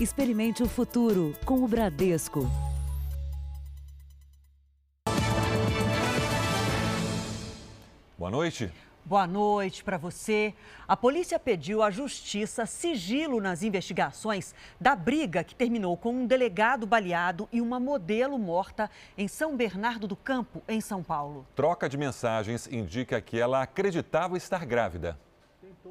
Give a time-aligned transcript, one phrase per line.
[0.00, 2.48] Experimente o futuro com o Bradesco.
[8.16, 8.72] Boa noite.
[9.04, 10.54] Boa noite para você.
[10.86, 16.86] A polícia pediu à justiça sigilo nas investigações da briga que terminou com um delegado
[16.86, 21.44] baleado e uma modelo morta em São Bernardo do Campo, em São Paulo.
[21.56, 25.18] Troca de mensagens indica que ela acreditava estar grávida.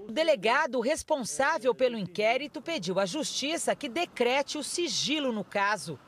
[0.08, 6.00] O delegado responsável pelo inquérito pediu à justiça que decrete o sigilo no caso.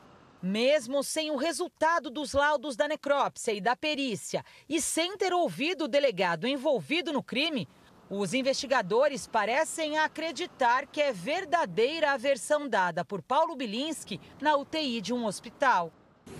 [0.41, 5.83] Mesmo sem o resultado dos laudos da necrópsia e da perícia e sem ter ouvido
[5.83, 7.67] o delegado envolvido no crime,
[8.09, 15.01] os investigadores parecem acreditar que é verdadeira a versão dada por Paulo Bilinski na UTI
[15.01, 15.91] de um hospital.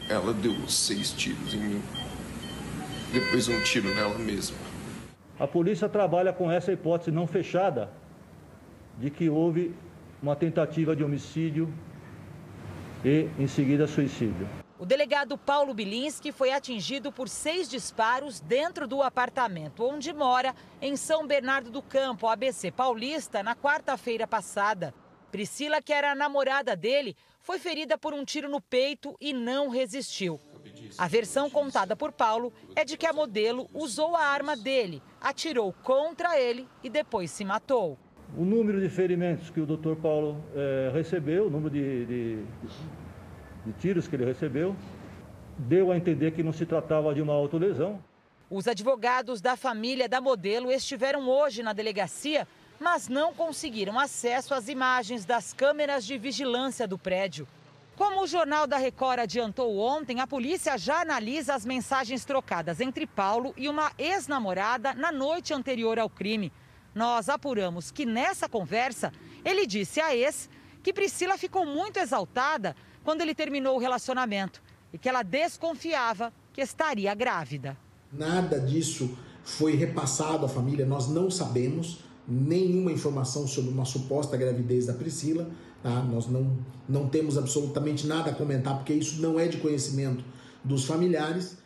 [0.07, 1.83] Ela deu seis tiros em mim,
[3.11, 4.68] depois um tiro nela mesma.
[5.39, 7.89] A polícia trabalha com essa hipótese não fechada
[8.97, 9.73] de que houve
[10.21, 11.73] uma tentativa de homicídio
[13.05, 14.49] e, em seguida, suicídio.
[14.77, 20.97] O delegado Paulo Bilinski foi atingido por seis disparos dentro do apartamento onde mora, em
[20.97, 24.93] São Bernardo do Campo, ABC Paulista, na quarta-feira passada.
[25.31, 29.69] Priscila, que era a namorada dele, foi ferida por um tiro no peito e não
[29.69, 30.37] resistiu.
[30.97, 35.73] A versão contada por Paulo é de que a modelo usou a arma dele, atirou
[35.83, 37.97] contra ele e depois se matou.
[38.37, 42.43] O número de ferimentos que o doutor Paulo eh, recebeu, o número de, de,
[43.65, 44.75] de tiros que ele recebeu,
[45.57, 47.99] deu a entender que não se tratava de uma autolesão.
[48.49, 52.47] Os advogados da família da modelo estiveram hoje na delegacia,
[52.79, 57.47] mas não conseguiram acesso às imagens das câmeras de vigilância do prédio.
[57.99, 63.05] Como o Jornal da Record adiantou ontem, a polícia já analisa as mensagens trocadas entre
[63.05, 66.49] Paulo e uma ex-namorada na noite anterior ao crime.
[66.95, 69.11] Nós apuramos que nessa conversa
[69.43, 70.49] ele disse à ex
[70.81, 74.61] que Priscila ficou muito exaltada quando ele terminou o relacionamento
[74.93, 77.77] e que ela desconfiava que estaria grávida.
[78.13, 84.85] Nada disso foi repassado à família, nós não sabemos nenhuma informação sobre uma suposta gravidez
[84.85, 85.49] da Priscila.
[85.81, 86.01] Tá?
[86.03, 86.57] Nós não,
[86.87, 90.23] não temos absolutamente nada a comentar, porque isso não é de conhecimento
[90.63, 91.57] dos familiares.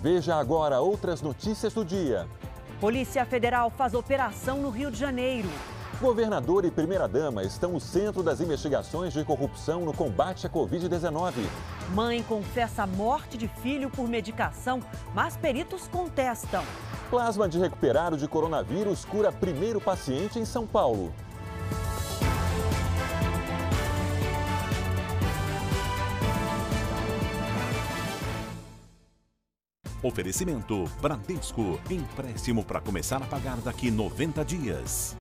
[0.00, 2.26] Veja agora outras notícias do dia.
[2.80, 5.48] Polícia Federal faz operação no Rio de Janeiro.
[6.00, 11.32] Governador e primeira-dama estão no centro das investigações de corrupção no combate à Covid-19.
[11.92, 14.80] Mãe confessa a morte de filho por medicação,
[15.12, 16.62] mas peritos contestam.
[17.10, 21.12] Plasma de recuperado de coronavírus cura primeiro paciente em São Paulo.
[30.02, 31.80] Oferecimento Bradesco.
[31.90, 35.16] Empréstimo para começar a pagar daqui 90 dias.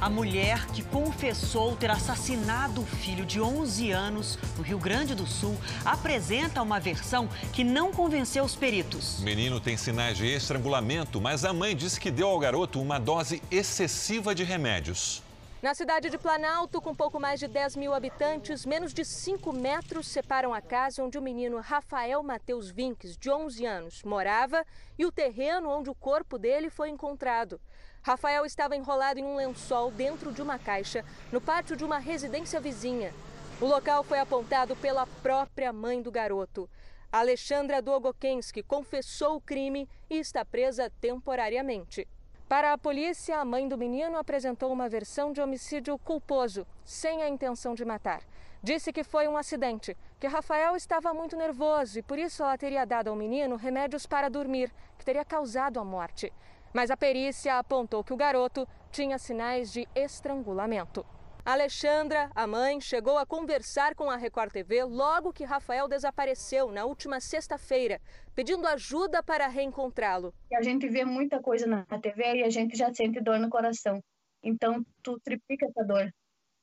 [0.00, 5.26] A mulher que confessou ter assassinado o filho de 11 anos no Rio Grande do
[5.26, 9.18] Sul apresenta uma versão que não convenceu os peritos.
[9.18, 13.00] O menino tem sinais de estrangulamento, mas a mãe disse que deu ao garoto uma
[13.00, 15.25] dose excessiva de remédios.
[15.62, 20.06] Na cidade de Planalto, com pouco mais de 10 mil habitantes, menos de 5 metros
[20.06, 24.62] separam a casa onde o menino Rafael Mateus Vinques, de 11 anos, morava
[24.98, 27.58] e o terreno onde o corpo dele foi encontrado.
[28.02, 31.02] Rafael estava enrolado em um lençol dentro de uma caixa
[31.32, 33.14] no pátio de uma residência vizinha.
[33.58, 36.68] O local foi apontado pela própria mãe do garoto.
[37.10, 42.06] Alexandra Dogokensky confessou o crime e está presa temporariamente.
[42.48, 47.28] Para a polícia, a mãe do menino apresentou uma versão de homicídio culposo, sem a
[47.28, 48.22] intenção de matar.
[48.62, 52.86] Disse que foi um acidente, que Rafael estava muito nervoso e por isso ela teria
[52.86, 56.32] dado ao menino remédios para dormir, que teria causado a morte.
[56.72, 61.04] Mas a perícia apontou que o garoto tinha sinais de estrangulamento.
[61.46, 66.84] Alexandra, a mãe, chegou a conversar com a Record TV logo que Rafael desapareceu na
[66.84, 68.00] última sexta-feira,
[68.34, 70.34] pedindo ajuda para reencontrá-lo.
[70.52, 74.02] A gente vê muita coisa na TV e a gente já sente dor no coração.
[74.42, 76.12] Então, tu triplica essa dor.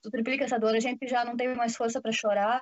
[0.02, 2.62] Tu triplica essa dor, a gente já não tem mais força para chorar.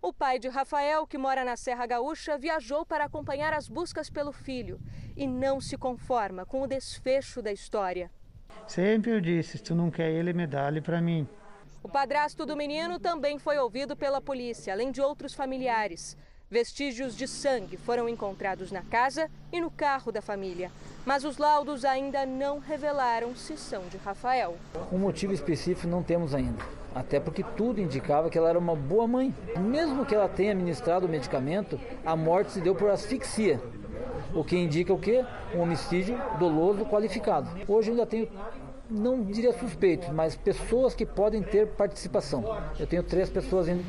[0.00, 4.32] O pai de Rafael, que mora na Serra Gaúcha, viajou para acompanhar as buscas pelo
[4.32, 4.80] filho
[5.14, 8.10] e não se conforma com o desfecho da história.
[8.66, 11.28] Sempre eu disse, se tu não quer ele, me dá ele para mim.
[11.82, 16.14] O padrasto do menino também foi ouvido pela polícia, além de outros familiares.
[16.50, 20.70] Vestígios de sangue foram encontrados na casa e no carro da família,
[21.06, 24.56] mas os laudos ainda não revelaram se são de Rafael.
[24.92, 26.62] Um motivo específico não temos ainda,
[26.94, 29.34] até porque tudo indicava que ela era uma boa mãe.
[29.58, 33.58] Mesmo que ela tenha administrado o medicamento, a morte se deu por asfixia.
[34.34, 35.24] o que indica o quê?
[35.54, 37.48] Um homicídio doloso qualificado.
[37.66, 38.28] Hoje ainda tenho
[38.90, 42.44] não diria suspeitos, mas pessoas que podem ter participação.
[42.78, 43.84] Eu tenho três pessoas ainda.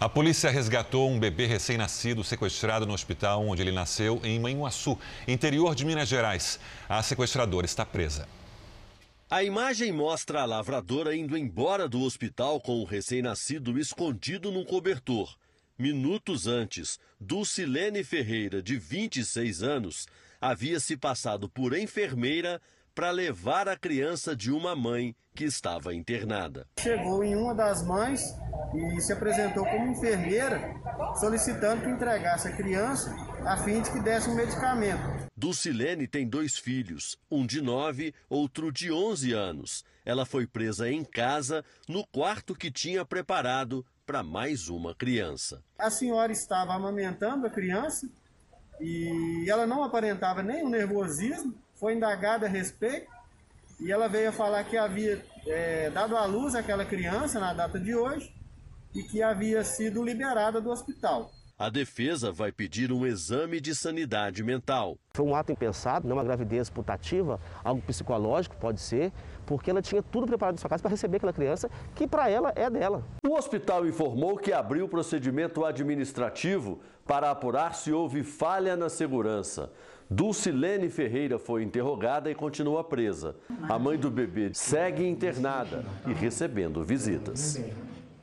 [0.00, 4.96] A polícia resgatou um bebê recém-nascido sequestrado no hospital onde ele nasceu, em Manhuaçu,
[5.26, 6.60] interior de Minas Gerais.
[6.88, 8.28] A sequestradora está presa.
[9.28, 15.36] A imagem mostra a lavradora indo embora do hospital com o recém-nascido escondido num cobertor.
[15.76, 20.06] Minutos antes, Dulcilene Ferreira, de 26 anos,
[20.40, 22.62] havia se passado por enfermeira
[22.98, 26.66] para levar a criança de uma mãe que estava internada.
[26.80, 28.20] Chegou em uma das mães
[28.74, 30.74] e se apresentou como enfermeira,
[31.20, 33.14] solicitando que entregasse a criança
[33.46, 35.00] a fim de que desse um medicamento.
[35.36, 39.84] Dulcilene tem dois filhos, um de 9, outro de 11 anos.
[40.04, 45.62] Ela foi presa em casa, no quarto que tinha preparado para mais uma criança.
[45.78, 48.10] A senhora estava amamentando a criança
[48.80, 53.10] e ela não aparentava nenhum nervosismo foi indagada a respeito
[53.80, 57.94] e ela veio falar que havia é, dado à luz aquela criança na data de
[57.94, 58.34] hoje
[58.94, 61.30] e que havia sido liberada do hospital.
[61.60, 64.96] A defesa vai pedir um exame de sanidade mental.
[65.12, 69.10] Foi um ato impensado, não uma gravidez putativa, algo psicológico pode ser,
[69.44, 72.52] porque ela tinha tudo preparado em sua casa para receber aquela criança, que para ela
[72.54, 73.02] é dela.
[73.26, 79.72] O hospital informou que abriu procedimento administrativo para apurar se houve falha na segurança.
[80.08, 83.34] Dulcilene Ferreira foi interrogada e continua presa.
[83.68, 87.60] A mãe do bebê segue internada e recebendo visitas.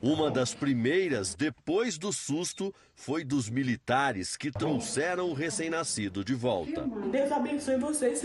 [0.00, 6.86] Uma das primeiras, depois do susto, foi dos militares que trouxeram o recém-nascido de volta.
[7.10, 8.22] Deus abençoe vocês.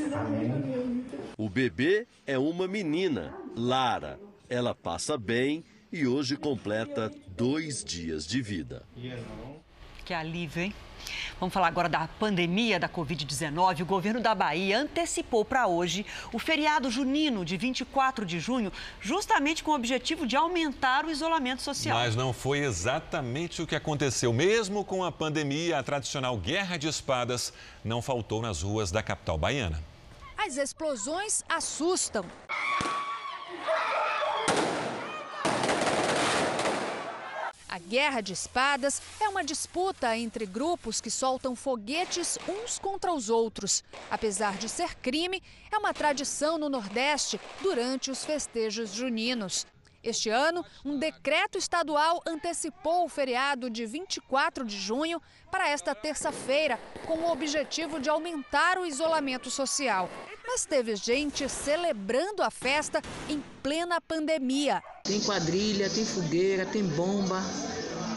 [1.37, 4.19] O bebê é uma menina, Lara.
[4.49, 8.83] Ela passa bem e hoje completa dois dias de vida.
[10.05, 10.73] Que alívio, hein?
[11.39, 13.81] Vamos falar agora da pandemia da Covid-19.
[13.81, 19.63] O governo da Bahia antecipou para hoje o feriado junino de 24 de junho, justamente
[19.63, 21.97] com o objetivo de aumentar o isolamento social.
[21.97, 24.31] Mas não foi exatamente o que aconteceu.
[24.31, 27.51] Mesmo com a pandemia, a tradicional guerra de espadas
[27.83, 29.81] não faltou nas ruas da capital baiana.
[30.37, 32.25] As explosões assustam.
[37.71, 43.29] A guerra de espadas é uma disputa entre grupos que soltam foguetes uns contra os
[43.29, 43.81] outros.
[44.09, 45.41] Apesar de ser crime,
[45.71, 49.65] é uma tradição no Nordeste durante os festejos juninos.
[50.03, 55.21] Este ano, um decreto estadual antecipou o feriado de 24 de junho
[55.51, 60.09] para esta terça-feira, com o objetivo de aumentar o isolamento social.
[60.47, 62.99] Mas teve gente celebrando a festa
[63.29, 64.81] em plena pandemia.
[65.03, 67.39] Tem quadrilha, tem fogueira, tem bomba.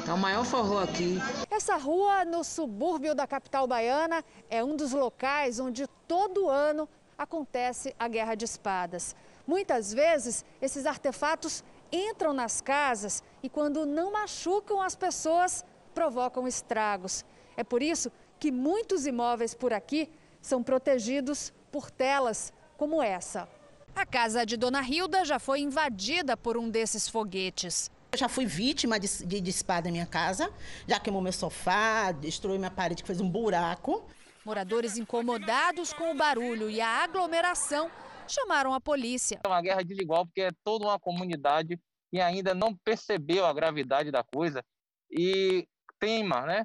[0.09, 1.19] É o maior forró aqui.
[1.51, 7.95] Essa rua no subúrbio da capital baiana é um dos locais onde todo ano acontece
[7.99, 9.15] a guerra de espadas.
[9.47, 11.63] Muitas vezes, esses artefatos
[11.95, 15.65] entram nas casas e, quando não machucam as pessoas,
[15.95, 17.25] provocam estragos.
[17.57, 20.11] É por isso que muitos imóveis por aqui
[20.43, 23.49] são protegidos por telas como essa.
[23.95, 27.91] A casa de Dona Hilda já foi invadida por um desses foguetes.
[28.13, 30.53] Eu já fui vítima de, de, de espada em minha casa,
[30.87, 34.05] já queimou meu sofá, destruiu minha parede, que fez um buraco.
[34.45, 37.91] Moradores incomodados com o barulho e a aglomeração
[38.29, 39.41] chamaram a polícia.
[39.43, 41.79] É uma guerra desigual porque é toda uma comunidade
[42.15, 44.65] que ainda não percebeu a gravidade da coisa
[45.11, 45.67] e
[45.99, 46.65] teima, né?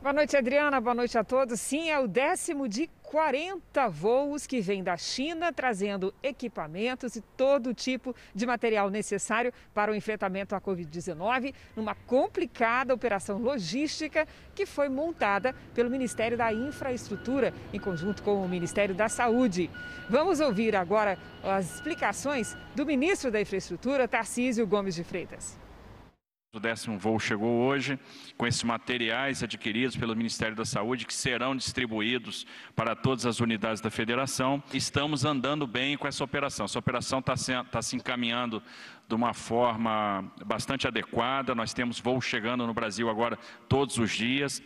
[0.00, 0.80] Boa noite, Adriana.
[0.80, 1.60] Boa noite a todos.
[1.60, 7.72] Sim, é o décimo de 40 voos que vêm da China trazendo equipamentos e todo
[7.72, 14.90] tipo de material necessário para o enfrentamento à Covid-19, numa complicada operação logística que foi
[14.90, 19.70] montada pelo Ministério da Infraestrutura, em conjunto com o Ministério da Saúde.
[20.10, 25.67] Vamos ouvir agora as explicações do ministro da Infraestrutura, Tarcísio Gomes de Freitas.
[26.54, 27.98] O décimo voo chegou hoje
[28.38, 33.82] com esses materiais adquiridos pelo Ministério da Saúde que serão distribuídos para todas as unidades
[33.82, 34.62] da federação.
[34.72, 36.64] Estamos andando bem com essa operação.
[36.64, 38.62] Essa operação está se, tá se encaminhando
[39.06, 41.54] de uma forma bastante adequada.
[41.54, 43.38] Nós temos voos chegando no Brasil agora
[43.68, 44.62] todos os dias.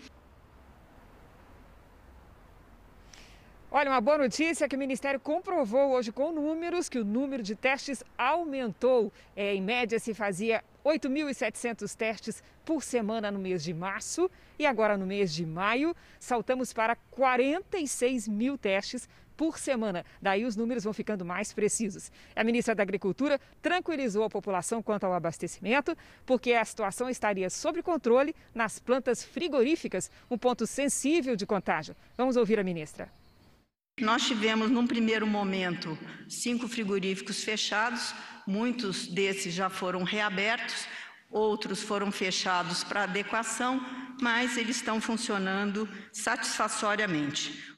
[3.74, 7.42] Olha, uma boa notícia é que o Ministério comprovou hoje com números que o número
[7.42, 9.10] de testes aumentou.
[9.34, 14.98] É, em média, se fazia 8.700 testes por semana no mês de março e agora
[14.98, 20.04] no mês de maio saltamos para 46 mil testes por semana.
[20.20, 22.12] Daí os números vão ficando mais precisos.
[22.36, 27.82] A ministra da Agricultura tranquilizou a população quanto ao abastecimento, porque a situação estaria sob
[27.82, 31.96] controle nas plantas frigoríficas, um ponto sensível de contágio.
[32.18, 33.21] Vamos ouvir a ministra.
[34.00, 38.14] Nós tivemos, num primeiro momento, cinco frigoríficos fechados,
[38.46, 40.86] muitos desses já foram reabertos,
[41.30, 43.84] outros foram fechados para adequação,
[44.20, 47.72] mas eles estão funcionando satisfatoriamente.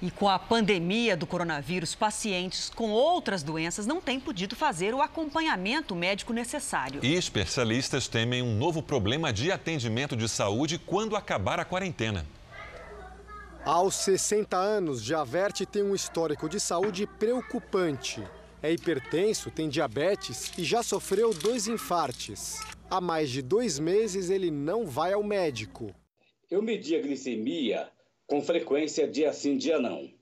[0.00, 5.02] E com a pandemia do coronavírus, pacientes com outras doenças não têm podido fazer o
[5.02, 7.00] acompanhamento médico necessário.
[7.02, 12.24] E especialistas temem um novo problema de atendimento de saúde quando acabar a quarentena.
[13.64, 18.22] Aos 60 anos, Javerte tem um histórico de saúde preocupante.
[18.62, 22.60] É hipertenso, tem diabetes e já sofreu dois infartes.
[22.90, 25.94] Há mais de dois meses ele não vai ao médico.
[26.50, 27.88] Eu medi a glicemia
[28.26, 30.12] com frequência dia sim, dia não.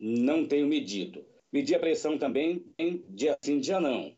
[0.00, 1.22] Não tenho medido.
[1.52, 2.64] Medi a pressão também
[3.10, 4.16] dia sim, dia não.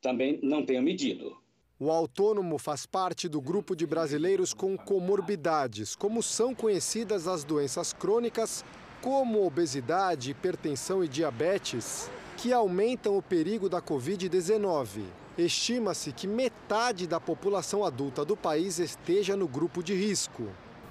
[0.00, 1.36] Também não tenho medido.
[1.76, 7.92] O autônomo faz parte do grupo de brasileiros com comorbidades, como são conhecidas as doenças
[7.92, 8.64] crônicas,
[9.02, 15.02] como obesidade, hipertensão e diabetes, que aumentam o perigo da Covid-19.
[15.36, 20.44] Estima-se que metade da população adulta do país esteja no grupo de risco.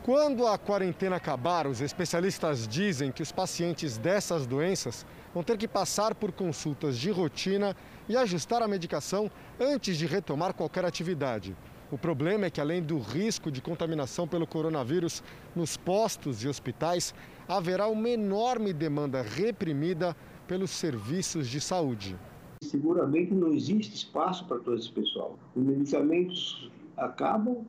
[0.03, 5.65] Quando a quarentena acabar, os especialistas dizem que os pacientes dessas doenças vão ter que
[5.65, 7.73] passar por consultas de rotina
[8.07, 9.29] e ajustar a medicação
[9.59, 11.55] antes de retomar qualquer atividade.
[11.91, 15.23] O problema é que, além do risco de contaminação pelo coronavírus
[15.55, 17.13] nos postos e hospitais,
[17.47, 20.15] haverá uma enorme demanda reprimida
[20.47, 22.15] pelos serviços de saúde.
[22.63, 25.37] Seguramente não existe espaço para todo esse pessoal.
[25.55, 27.63] Os medicamentos acabam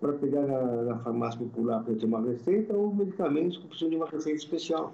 [0.00, 3.96] para pegar na, na farmácia popular para ter uma receita ou medicamentos que precisam de
[3.96, 4.92] uma receita especial.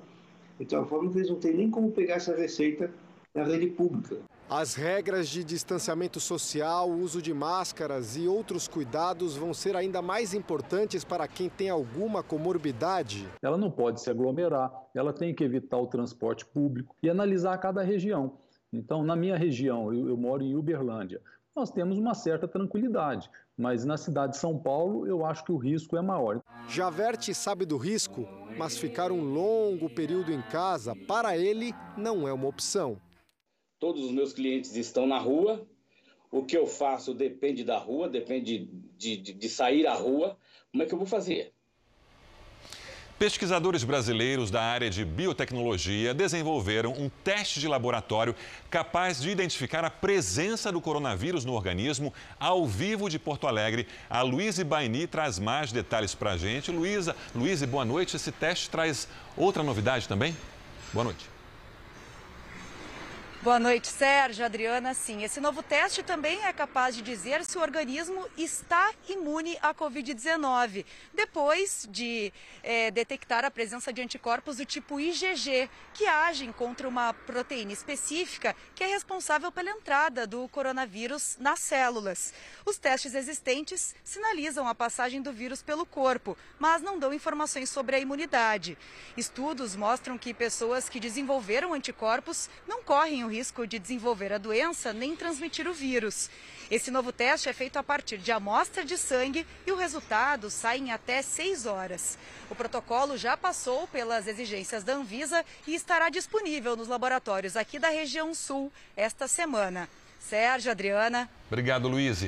[0.59, 2.90] Então, a forma que eles não têm nem como pegar essa receita
[3.35, 4.16] na rede pública.
[4.52, 10.35] As regras de distanciamento social, uso de máscaras e outros cuidados vão ser ainda mais
[10.35, 13.28] importantes para quem tem alguma comorbidade.
[13.40, 17.80] Ela não pode se aglomerar, ela tem que evitar o transporte público e analisar cada
[17.85, 18.38] região.
[18.73, 21.23] Então, na minha região, eu, eu moro em Uberlândia,
[21.54, 25.59] nós temos uma certa tranquilidade, mas na cidade de São Paulo eu acho que o
[25.59, 26.40] risco é maior.
[26.69, 28.26] Javerte sabe do risco,
[28.59, 32.99] mas ficar um longo período em casa, para ele, não é uma opção
[33.80, 35.66] todos os meus clientes estão na rua.
[36.30, 40.37] O que eu faço depende da rua, depende de, de, de sair à rua.
[40.70, 41.52] Como é que eu vou fazer?
[43.18, 48.34] Pesquisadores brasileiros da área de biotecnologia desenvolveram um teste de laboratório
[48.70, 53.87] capaz de identificar a presença do coronavírus no organismo ao vivo de Porto Alegre.
[54.08, 56.70] A Luísa Baini traz mais detalhes para a gente.
[56.70, 58.16] Luísa, Luísa, boa noite.
[58.16, 59.06] Esse teste traz
[59.37, 60.34] outra novidade também?
[60.94, 61.29] Boa noite.
[63.42, 64.92] Boa noite, Sérgio, Adriana.
[64.92, 69.73] Sim, esse novo teste também é capaz de dizer se o organismo está imune à
[69.73, 72.30] Covid-19, depois de
[72.62, 78.54] é, detectar a presença de anticorpos do tipo IgG, que agem contra uma proteína específica
[78.75, 82.35] que é responsável pela entrada do coronavírus nas células.
[82.66, 87.97] Os testes existentes sinalizam a passagem do vírus pelo corpo, mas não dão informações sobre
[87.97, 88.76] a imunidade.
[89.16, 94.92] Estudos mostram que pessoas que desenvolveram anticorpos não correm o risco de desenvolver a doença
[94.92, 96.28] nem transmitir o vírus.
[96.70, 100.78] Esse novo teste é feito a partir de amostra de sangue e o resultado sai
[100.78, 102.18] em até seis horas.
[102.50, 107.88] O protocolo já passou pelas exigências da Anvisa e estará disponível nos laboratórios aqui da
[107.88, 109.88] região sul esta semana.
[110.20, 111.28] Sérgio, Adriana.
[111.49, 112.25] Obrigado, Luiz.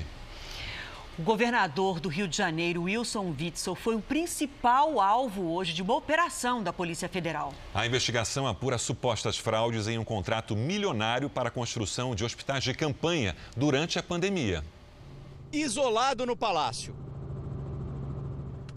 [1.19, 5.95] O governador do Rio de Janeiro, Wilson Witzel, foi o principal alvo hoje de uma
[5.95, 7.53] operação da Polícia Federal.
[7.75, 12.73] A investigação apura supostas fraudes em um contrato milionário para a construção de hospitais de
[12.73, 14.65] campanha durante a pandemia.
[15.53, 16.97] Isolado no palácio.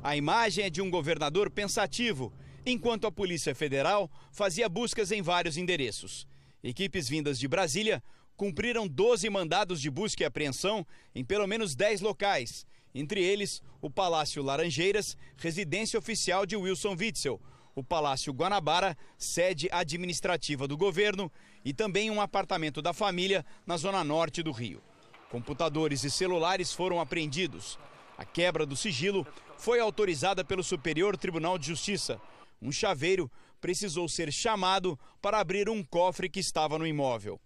[0.03, 2.33] A imagem é de um governador pensativo,
[2.65, 6.27] enquanto a Polícia Federal fazia buscas em vários endereços.
[6.61, 8.03] Equipes vindas de Brasília
[8.35, 13.89] cumpriram 12 mandados de busca e apreensão em pelo menos 10 locais, entre eles o
[13.89, 17.41] Palácio Laranjeiras, residência oficial de Wilson Witzel,
[17.75, 21.31] o Palácio Guanabara, sede administrativa do governo,
[21.63, 24.81] e também um apartamento da família na zona norte do Rio.
[25.29, 27.77] Computadores e celulares foram apreendidos.
[28.17, 29.27] A quebra do sigilo
[29.57, 32.21] foi autorizada pelo Superior Tribunal de Justiça.
[32.61, 37.39] Um chaveiro precisou ser chamado para abrir um cofre que estava no imóvel.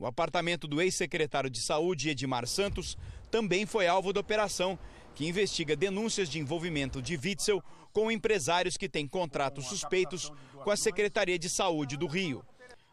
[0.00, 2.96] O apartamento do ex-secretário de Saúde, Edmar Santos,
[3.30, 4.78] também foi alvo da operação,
[5.14, 10.32] que investiga denúncias de envolvimento de Witzel com empresários que têm contratos suspeitos
[10.64, 12.42] com a Secretaria de Saúde do Rio.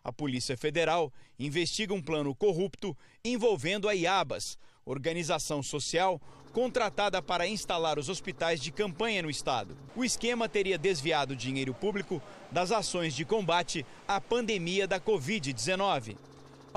[0.03, 7.97] A Polícia Federal investiga um plano corrupto envolvendo a IABAS, organização social contratada para instalar
[7.97, 9.77] os hospitais de campanha no estado.
[9.95, 16.17] O esquema teria desviado dinheiro público das ações de combate à pandemia da Covid-19.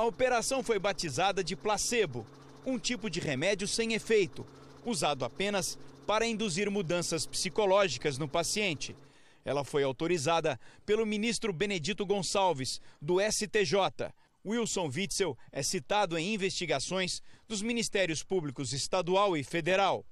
[0.00, 2.26] A operação foi batizada de placebo,
[2.64, 4.46] um tipo de remédio sem efeito,
[4.82, 8.96] usado apenas para induzir mudanças psicológicas no paciente.
[9.44, 14.10] Ela foi autorizada pelo ministro Benedito Gonçalves, do STJ.
[14.42, 20.02] Wilson Witzel é citado em investigações dos Ministérios Públicos Estadual e Federal.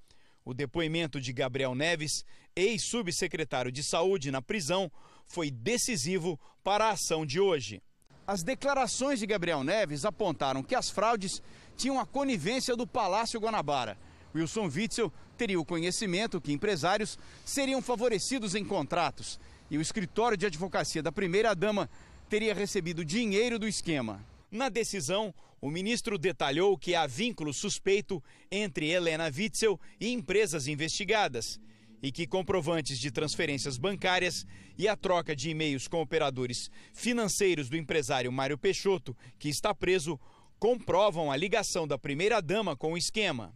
[0.44, 4.92] O depoimento de Gabriel Neves, ex-subsecretário de Saúde na prisão,
[5.27, 7.81] foi decisivo para a ação de hoje.
[8.28, 11.42] As declarações de Gabriel Neves apontaram que as fraudes
[11.78, 13.96] tinham a conivência do Palácio Guanabara.
[14.34, 20.44] Wilson Witzel teria o conhecimento que empresários seriam favorecidos em contratos e o escritório de
[20.44, 21.88] advocacia da primeira-dama
[22.28, 24.22] teria recebido dinheiro do esquema.
[24.50, 31.58] Na decisão, o ministro detalhou que há vínculo suspeito entre Helena Witzel e empresas investigadas
[32.02, 37.76] e que comprovantes de transferências bancárias e a troca de e-mails com operadores financeiros do
[37.76, 40.18] empresário Mário Peixoto, que está preso,
[40.58, 43.54] comprovam a ligação da primeira-dama com o esquema.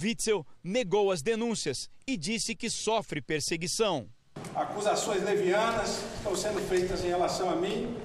[0.00, 4.08] Witzel negou as denúncias e disse que sofre perseguição.
[4.54, 7.96] Acusações levianas estão sendo feitas em relação a mim,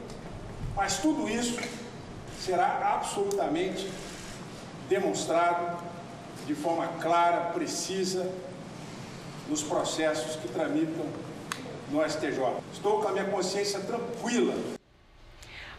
[0.75, 1.57] mas tudo isso
[2.39, 3.89] será absolutamente
[4.89, 5.81] demonstrado
[6.45, 8.31] de forma clara, precisa
[9.47, 11.05] nos processos que tramitam
[11.91, 12.39] no STJ.
[12.73, 14.55] Estou com a minha consciência tranquila.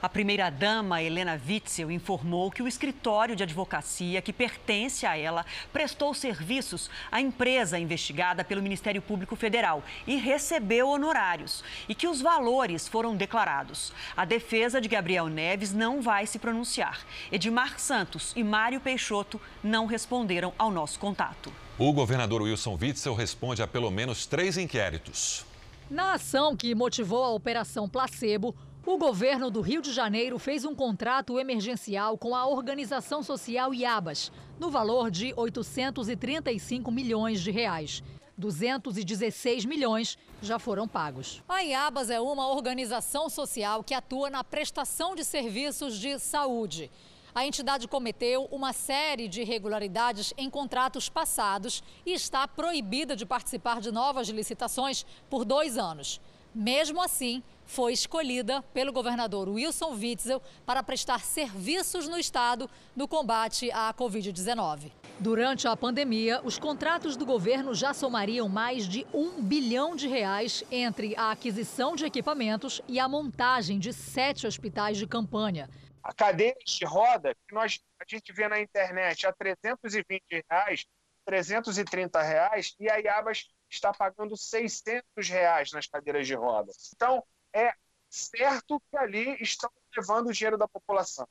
[0.00, 6.12] A primeira-dama, Helena Witzel, informou que o escritório de advocacia que pertence a ela prestou
[6.12, 12.86] serviços à empresa investigada pelo Ministério Público Federal e recebeu honorários e que os valores
[12.86, 13.92] foram declarados.
[14.14, 17.00] A defesa de Gabriel Neves não vai se pronunciar.
[17.32, 21.65] Edmar Santos e Mário Peixoto não responderam ao nosso contato.
[21.78, 25.44] O governador Wilson Witzel responde a pelo menos três inquéritos.
[25.90, 30.74] Na ação que motivou a Operação Placebo, o governo do Rio de Janeiro fez um
[30.74, 38.02] contrato emergencial com a organização social IABAS, no valor de 835 milhões de reais.
[38.38, 41.42] 216 milhões já foram pagos.
[41.46, 46.90] A IABAS é uma organização social que atua na prestação de serviços de saúde.
[47.36, 53.78] A entidade cometeu uma série de irregularidades em contratos passados e está proibida de participar
[53.78, 56.18] de novas licitações por dois anos.
[56.54, 63.70] Mesmo assim, foi escolhida pelo governador Wilson Witzel para prestar serviços no estado no combate
[63.70, 64.90] à Covid-19.
[65.20, 70.64] Durante a pandemia, os contratos do governo já somariam mais de um bilhão de reais
[70.70, 75.68] entre a aquisição de equipamentos e a montagem de sete hospitais de campanha.
[76.06, 80.86] A cadeira de roda, que nós, a gente vê na internet a 320 reais,
[81.24, 86.70] 330 reais, e a Iabas está pagando 600 reais nas cadeiras de roda.
[86.94, 87.72] Então, é
[88.08, 91.26] certo que ali estão levando o dinheiro da população.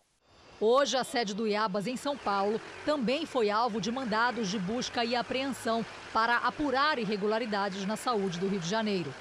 [0.59, 5.05] Hoje, a sede do Iabas, em São Paulo, também foi alvo de mandados de busca
[5.05, 9.13] e apreensão para apurar irregularidades na saúde do Rio de Janeiro.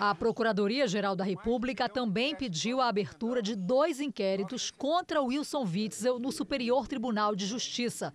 [0.00, 6.30] A Procuradoria-Geral da República também pediu a abertura de dois inquéritos contra Wilson Witzel no
[6.30, 8.14] Superior Tribunal de Justiça.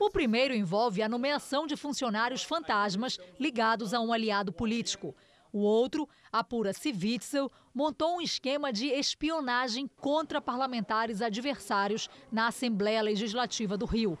[0.00, 5.14] O primeiro envolve a nomeação de funcionários fantasmas ligados a um aliado político.
[5.52, 13.02] O outro apura se Witzel montou um esquema de espionagem contra parlamentares adversários na Assembleia
[13.02, 14.18] Legislativa do Rio.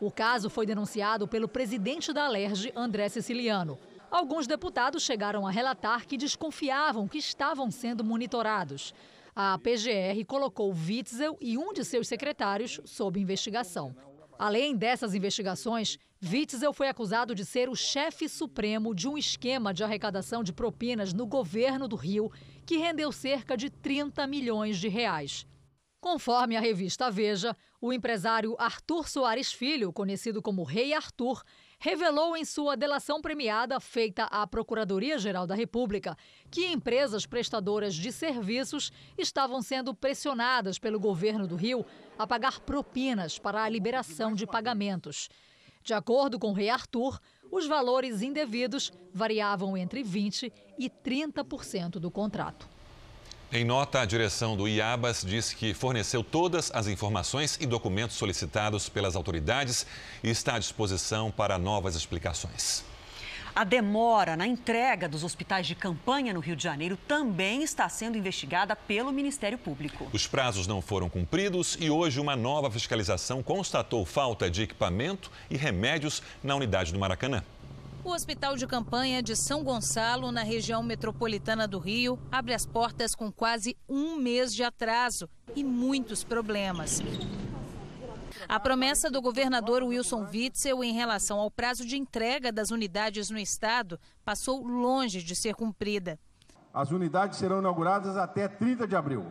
[0.00, 3.78] O caso foi denunciado pelo presidente da Alerj, André Siciliano.
[4.10, 8.94] Alguns deputados chegaram a relatar que desconfiavam que estavam sendo monitorados.
[9.36, 13.94] A PGR colocou Witzel e um de seus secretários sob investigação.
[14.38, 19.84] Além dessas investigações, Witzel foi acusado de ser o chefe supremo de um esquema de
[19.84, 22.32] arrecadação de propinas no governo do Rio,
[22.64, 25.46] que rendeu cerca de 30 milhões de reais.
[26.00, 31.42] Conforme a revista Veja, o empresário Arthur Soares Filho, conhecido como Rei Arthur,
[31.78, 36.16] revelou em sua delação premiada feita à Procuradoria-Geral da República
[36.50, 41.86] que empresas prestadoras de serviços estavam sendo pressionadas pelo governo do Rio
[42.18, 45.28] a pagar propinas para a liberação de pagamentos.
[45.84, 52.77] De acordo com Rei Arthur, os valores indevidos variavam entre 20% e 30% do contrato.
[53.50, 58.90] Em nota, a direção do IABAS disse que forneceu todas as informações e documentos solicitados
[58.90, 59.86] pelas autoridades
[60.22, 62.84] e está à disposição para novas explicações.
[63.56, 68.18] A demora na entrega dos hospitais de campanha no Rio de Janeiro também está sendo
[68.18, 70.06] investigada pelo Ministério Público.
[70.12, 75.56] Os prazos não foram cumpridos e hoje uma nova fiscalização constatou falta de equipamento e
[75.56, 77.42] remédios na unidade do Maracanã.
[78.04, 83.14] O Hospital de Campanha de São Gonçalo, na região metropolitana do Rio, abre as portas
[83.14, 87.02] com quase um mês de atraso e muitos problemas.
[88.48, 93.38] A promessa do governador Wilson Witzel em relação ao prazo de entrega das unidades no
[93.38, 96.18] estado passou longe de ser cumprida.
[96.72, 99.26] As unidades serão inauguradas até 30 de abril.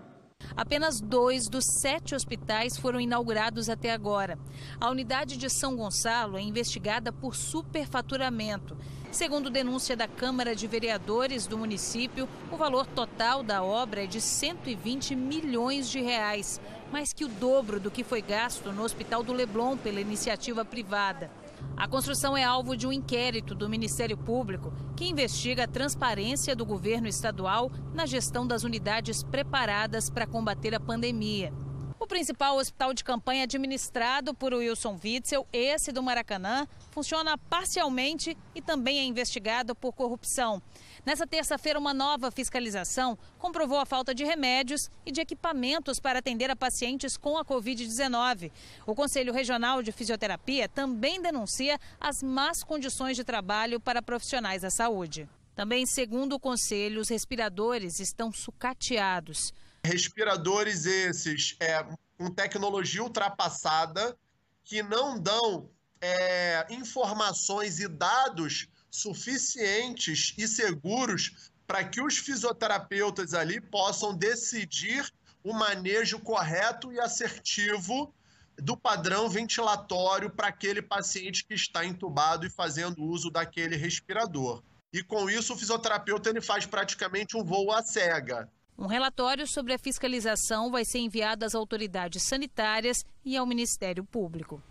[0.57, 4.39] Apenas dois dos sete hospitais foram inaugurados até agora.
[4.81, 8.75] A unidade de São Gonçalo é investigada por superfaturamento.
[9.11, 14.19] Segundo denúncia da Câmara de Vereadores do município, o valor total da obra é de
[14.19, 16.59] 120 milhões de reais,
[16.91, 21.29] mais que o dobro do que foi gasto no Hospital do Leblon pela iniciativa privada.
[21.75, 26.65] A construção é alvo de um inquérito do Ministério Público que investiga a transparência do
[26.65, 31.53] governo estadual na gestão das unidades preparadas para combater a pandemia.
[31.99, 38.61] O principal hospital de campanha administrado por Wilson Witzel, esse do Maracanã, funciona parcialmente e
[38.61, 40.61] também é investigado por corrupção.
[41.07, 46.51] Nessa terça-feira, uma nova fiscalização comprovou a falta de remédios e de equipamentos para atender
[46.51, 48.51] a pacientes com a Covid-19.
[48.85, 54.69] O Conselho Regional de Fisioterapia também denuncia as más condições de trabalho para profissionais da
[54.69, 55.29] saúde.
[55.55, 59.53] Também, segundo o Conselho, os respiradores estão sucateados.
[59.85, 61.85] Respiradores esses é,
[62.17, 64.13] com tecnologia ultrapassada
[64.61, 65.69] que não dão
[66.01, 68.67] é, informações e dados
[69.01, 75.11] suficientes e seguros para que os fisioterapeutas ali possam decidir
[75.43, 78.13] o manejo correto e assertivo
[78.57, 84.63] do padrão ventilatório para aquele paciente que está entubado e fazendo uso daquele respirador.
[84.91, 88.49] E com isso o fisioterapeuta ele faz praticamente um voo à cega.
[88.77, 94.61] Um relatório sobre a fiscalização vai ser enviado às autoridades sanitárias e ao Ministério Público.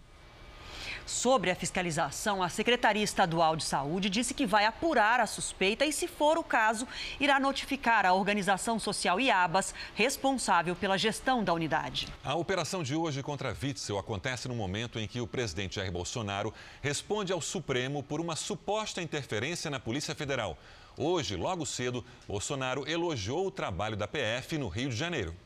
[1.07, 5.93] Sobre a fiscalização, a Secretaria Estadual de Saúde disse que vai apurar a suspeita e,
[5.93, 6.87] se for o caso,
[7.21, 12.09] irá notificar a organização social IABAS, responsável pela gestão da unidade.
[12.25, 16.53] A operação de hoje contra Witzel acontece no momento em que o presidente Jair Bolsonaro
[16.83, 20.59] responde ao Supremo por uma suposta interferência na Polícia Federal.
[20.97, 25.37] Hoje, logo cedo, Bolsonaro elogiou o trabalho da PF no Rio de Janeiro.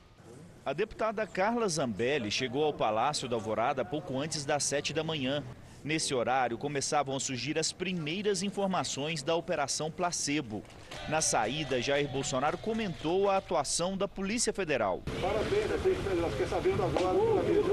[0.71, 5.43] A deputada Carla Zambelli chegou ao Palácio da Alvorada pouco antes das sete da manhã.
[5.83, 10.63] Nesse horário, começavam a surgir as primeiras informações da Operação Placebo.
[11.09, 15.03] Na saída, Jair Bolsonaro comentou a atuação da Polícia Federal.
[15.21, 17.19] Parabéns à Polícia Federal, fiquei sabendo agora.
[17.35, 17.67] Parabéns.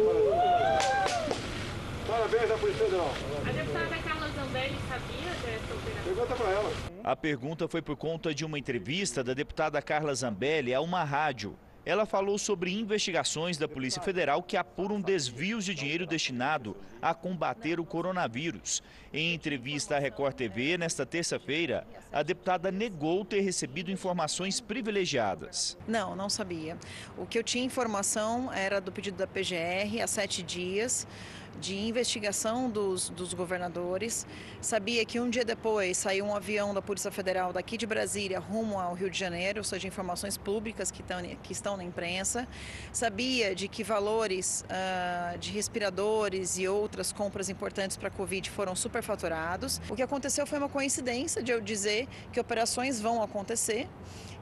[2.08, 3.14] Parabéns à Polícia Federal.
[3.48, 6.04] A deputada Carla Zambelli sabia dessa operação?
[6.04, 6.74] Pergunta para ela.
[7.04, 11.56] A pergunta foi por conta de uma entrevista da deputada Carla Zambelli a uma rádio.
[11.88, 17.80] Ela falou sobre investigações da Polícia Federal que apuram desvios de dinheiro destinado a combater
[17.80, 18.84] o coronavírus.
[19.14, 25.78] Em entrevista à Record TV, nesta terça-feira, a deputada negou ter recebido informações privilegiadas.
[25.88, 26.78] Não, não sabia.
[27.18, 31.08] O que eu tinha informação era do pedido da PGR há sete dias
[31.60, 34.26] de investigação dos, dos, governadores.
[34.62, 38.80] Sabia que um dia depois saiu um avião da Polícia Federal daqui de Brasília rumo
[38.80, 42.48] ao Rio de Janeiro, ou seja, informações públicas que estão, que estão na imprensa.
[42.92, 48.76] Sabia de que valores uh, de respiradores e outras compras importantes para a Covid foram
[48.76, 49.82] superfaturados.
[49.90, 53.88] O que aconteceu foi uma coincidência de eu dizer que operações vão acontecer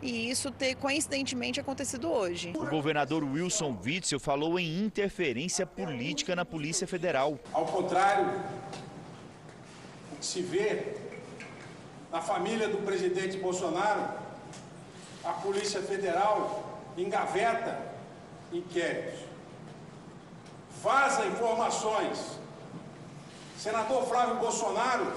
[0.01, 2.54] e isso ter coincidentemente acontecido hoje.
[2.56, 7.05] O governador Wilson Witzel falou em interferência política na Polícia Federal.
[7.54, 8.26] Ao contrário,
[10.12, 10.96] o que se vê
[12.12, 14.02] na família do presidente Bolsonaro,
[15.24, 17.78] a Polícia Federal engaveta
[18.52, 19.20] inquéritos,
[20.82, 22.39] vaza informações.
[23.58, 25.12] Senador Flávio Bolsonaro,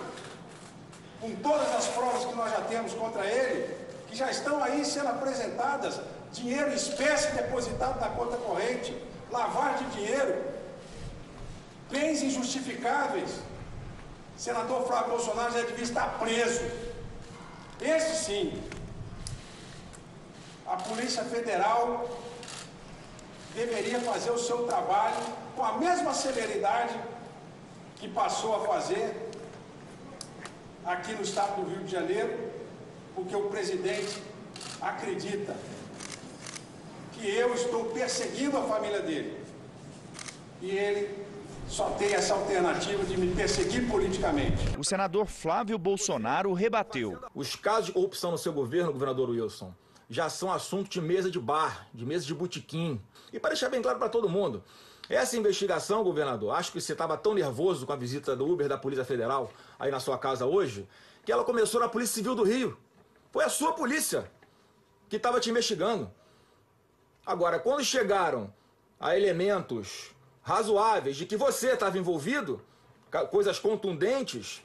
[1.20, 3.77] com todas as provas que nós já temos contra ele,
[4.09, 6.01] que já estão aí sendo apresentadas,
[6.33, 8.96] dinheiro espécie depositado na conta corrente,
[9.31, 10.57] lavagem de dinheiro,
[11.90, 13.40] bens injustificáveis.
[14.37, 16.64] Senador Flávio Bolsonaro já devia estar preso.
[17.81, 18.62] Esse sim.
[20.66, 22.09] A Polícia Federal
[23.55, 25.16] deveria fazer o seu trabalho
[25.57, 26.98] com a mesma celeridade
[27.96, 29.31] que passou a fazer
[30.85, 32.48] aqui no estado do Rio de Janeiro
[33.14, 34.22] porque o presidente
[34.81, 35.57] acredita
[37.12, 39.44] que eu estou perseguindo a família dele.
[40.62, 41.27] E ele
[41.68, 44.76] só tem essa alternativa de me perseguir politicamente.
[44.78, 47.18] O senador Flávio Bolsonaro rebateu.
[47.35, 49.72] Os casos de corrupção no seu governo, governador Wilson,
[50.09, 53.00] já são assunto de mesa de bar, de mesa de botequim.
[53.33, 54.64] E para deixar bem claro para todo mundo,
[55.09, 58.78] essa investigação, governador, acho que você estava tão nervoso com a visita do Uber da
[58.78, 60.88] Polícia Federal aí na sua casa hoje,
[61.24, 62.78] que ela começou na Polícia Civil do Rio.
[63.31, 64.31] Foi a sua polícia
[65.09, 66.11] que estava te investigando.
[67.26, 68.52] Agora, quando chegaram
[68.98, 70.16] a elementos
[70.48, 72.58] razoáveis de que você estava envolvido,
[73.30, 74.62] coisas contundentes,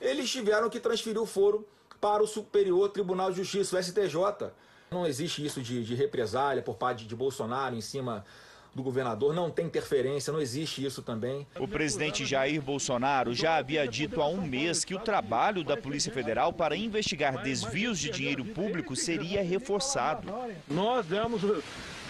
[0.00, 1.68] eles tiveram que transferir o foro
[2.00, 4.50] para o Superior Tribunal de Justiça, o STJ.
[4.90, 8.24] Não existe isso de, de represália por parte de Bolsonaro em cima
[8.74, 11.46] do governador, não tem interferência, não existe isso também.
[11.58, 16.12] O presidente Jair Bolsonaro já havia dito há um mês que o trabalho da Polícia
[16.12, 20.32] Federal para investigar desvios de dinheiro público seria reforçado.
[20.68, 21.42] Nós demos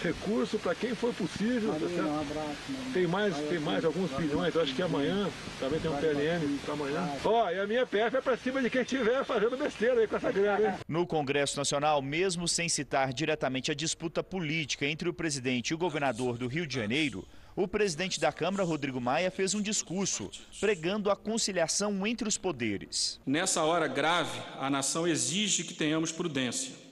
[0.03, 1.71] recurso para quem for possível.
[1.71, 6.73] Abraço, tem mais, tem mais alguns bilhões, acho que amanhã também tem um PLN para
[6.73, 7.09] amanhã.
[7.23, 10.07] Ó, oh, e a minha PF é para cima de quem estiver fazendo besteira aí
[10.07, 10.79] com essa grana.
[10.87, 15.77] No Congresso Nacional, mesmo sem citar diretamente a disputa política entre o presidente e o
[15.77, 21.09] governador do Rio de Janeiro, o presidente da Câmara, Rodrigo Maia, fez um discurso pregando
[21.09, 23.19] a conciliação entre os poderes.
[23.25, 26.83] Nessa hora grave, a nação exige que tenhamos prudência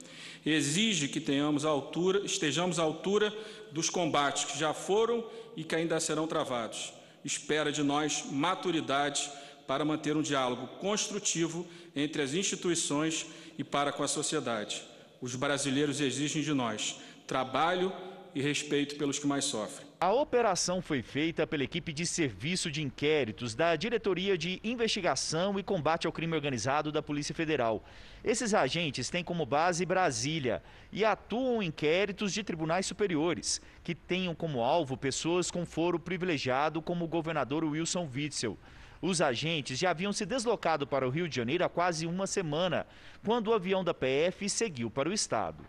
[0.44, 3.32] exige que tenhamos altura, estejamos à altura
[3.70, 5.24] dos combates que já foram
[5.56, 6.92] e que ainda serão travados.
[7.24, 9.30] Espera de nós maturidade
[9.66, 14.82] para manter um diálogo construtivo entre as instituições e para com a sociedade.
[15.20, 16.96] Os brasileiros exigem de nós
[17.26, 17.92] trabalho
[18.34, 19.86] e respeito pelos que mais sofrem.
[20.00, 25.62] A operação foi feita pela equipe de serviço de inquéritos da Diretoria de Investigação e
[25.62, 27.84] Combate ao Crime Organizado da Polícia Federal.
[28.24, 34.34] Esses agentes têm como base Brasília e atuam em inquéritos de tribunais superiores, que tenham
[34.34, 38.58] como alvo pessoas com foro privilegiado, como o governador Wilson Witzel.
[39.00, 42.86] Os agentes já haviam se deslocado para o Rio de Janeiro há quase uma semana,
[43.24, 45.64] quando o avião da PF seguiu para o estado.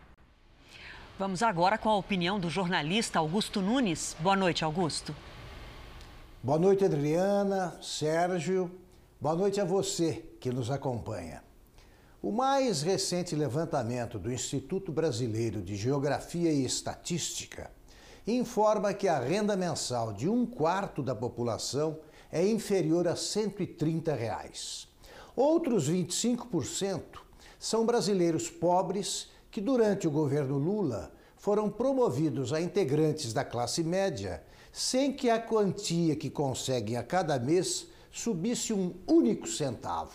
[1.19, 4.15] Vamos agora com a opinião do jornalista Augusto Nunes.
[4.19, 5.15] Boa noite, Augusto.
[6.41, 8.71] Boa noite, Adriana, Sérgio.
[9.21, 11.43] Boa noite a você que nos acompanha.
[12.19, 17.69] O mais recente levantamento do Instituto Brasileiro de Geografia e Estatística
[18.25, 21.99] informa que a renda mensal de um quarto da população
[22.31, 24.87] é inferior a 130 reais.
[25.35, 27.19] Outros 25%
[27.59, 34.43] são brasileiros pobres que durante o governo Lula foram promovidos a integrantes da classe média
[34.71, 40.11] sem que a quantia que conseguem a cada mês subisse um único centavo.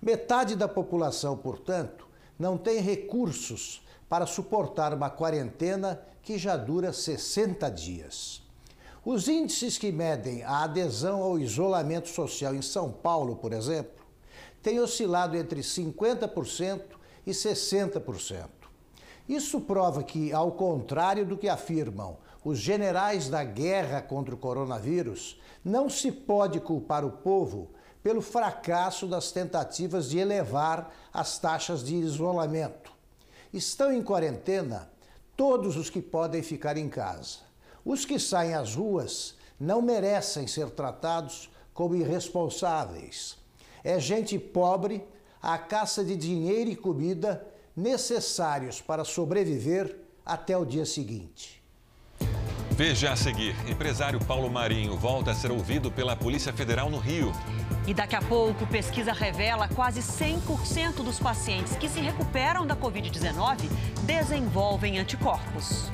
[0.00, 2.06] Metade da população, portanto,
[2.38, 8.40] não tem recursos para suportar uma quarentena que já dura 60 dias.
[9.04, 14.06] Os índices que medem a adesão ao isolamento social em São Paulo, por exemplo,
[14.62, 16.82] têm oscilado entre 50%
[17.26, 18.59] e 60%.
[19.30, 25.40] Isso prova que, ao contrário do que afirmam os generais da guerra contra o coronavírus,
[25.64, 27.70] não se pode culpar o povo
[28.02, 32.92] pelo fracasso das tentativas de elevar as taxas de isolamento.
[33.52, 34.90] Estão em quarentena
[35.36, 37.38] todos os que podem ficar em casa.
[37.84, 43.38] Os que saem às ruas não merecem ser tratados como irresponsáveis.
[43.84, 45.06] É gente pobre
[45.40, 47.46] à caça de dinheiro e comida
[47.80, 51.60] necessários para sobreviver até o dia seguinte.
[52.72, 57.32] Veja a seguir: empresário Paulo Marinho volta a ser ouvido pela Polícia Federal no Rio.
[57.86, 63.68] E daqui a pouco, pesquisa revela quase 100% dos pacientes que se recuperam da Covid-19
[64.04, 65.90] desenvolvem anticorpos.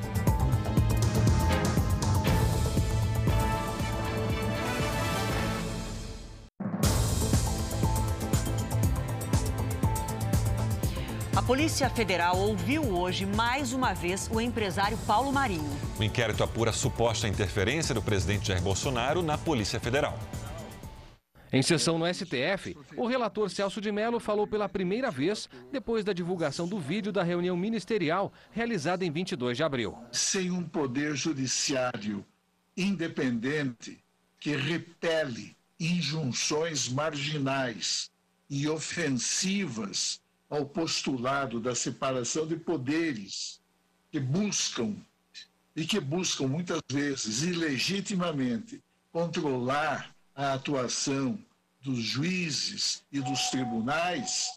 [11.46, 15.70] Polícia Federal ouviu hoje mais uma vez o empresário Paulo Marinho.
[15.96, 20.18] O inquérito apura a suposta interferência do presidente Jair Bolsonaro na Polícia Federal.
[21.52, 26.12] Em sessão no STF, o relator Celso de Mello falou pela primeira vez depois da
[26.12, 29.96] divulgação do vídeo da reunião ministerial realizada em 22 de abril.
[30.10, 32.26] Sem um poder judiciário
[32.76, 34.02] independente
[34.40, 38.10] que repele injunções marginais
[38.50, 43.60] e ofensivas ao postulado da separação de poderes
[44.10, 44.96] que buscam
[45.74, 48.82] e que buscam muitas vezes ilegitimamente
[49.12, 51.38] controlar a atuação
[51.80, 54.48] dos juízes e dos tribunais,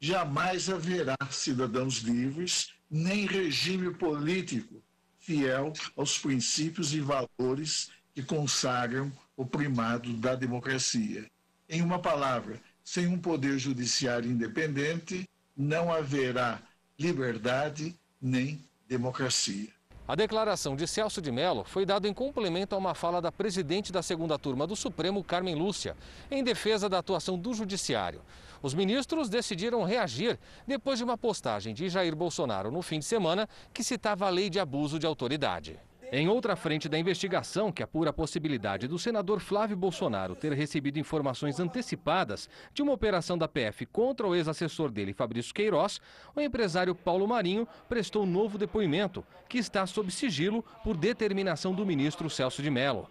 [0.00, 4.82] jamais haverá cidadãos livres nem regime político
[5.18, 11.28] fiel aos princípios e valores que consagram o primado da democracia.
[11.68, 16.62] Em uma palavra, sem um poder judiciário independente, não haverá
[16.96, 19.68] liberdade nem democracia.
[20.06, 23.90] A declaração de Celso de Mello foi dada em complemento a uma fala da presidente
[23.90, 25.96] da segunda turma do Supremo, Carmen Lúcia,
[26.30, 28.22] em defesa da atuação do Judiciário.
[28.62, 33.48] Os ministros decidiram reagir depois de uma postagem de Jair Bolsonaro no fim de semana
[33.74, 35.76] que citava a lei de abuso de autoridade.
[36.12, 41.00] Em outra frente da investigação, que apura a possibilidade do senador Flávio Bolsonaro ter recebido
[41.00, 46.00] informações antecipadas de uma operação da PF contra o ex-assessor dele, Fabrício Queiroz,
[46.34, 52.30] o empresário Paulo Marinho prestou novo depoimento, que está sob sigilo por determinação do ministro
[52.30, 53.10] Celso de Mello.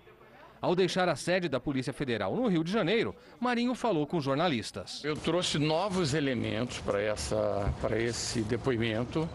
[0.61, 5.03] Ao deixar a sede da Polícia Federal no Rio de Janeiro, Marinho falou com jornalistas.
[5.03, 9.29] Eu trouxe novos elementos para esse depoimento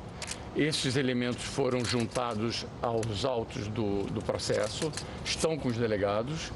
[0.56, 4.90] esses elementos foram juntados aos autos do, do processo,
[5.24, 6.52] estão com os delegados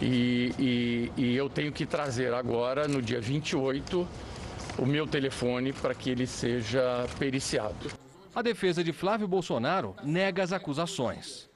[0.00, 4.06] e, e, e eu tenho que trazer agora, no dia 28,
[4.78, 7.92] o meu telefone para que ele seja periciado.
[8.34, 11.48] A defesa de Flávio Bolsonaro nega as acusações.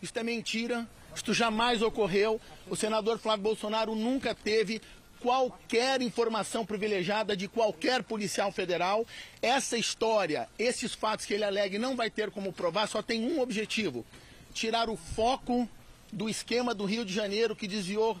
[0.00, 2.40] Isso é mentira, isto jamais ocorreu.
[2.68, 4.80] O senador Flávio Bolsonaro nunca teve
[5.22, 9.06] qualquer informação privilegiada de qualquer policial federal.
[9.40, 13.40] Essa história, esses fatos que ele alega não vai ter como provar, só tem um
[13.40, 14.04] objetivo:
[14.52, 15.68] tirar o foco
[16.12, 18.18] do esquema do Rio de Janeiro que desviou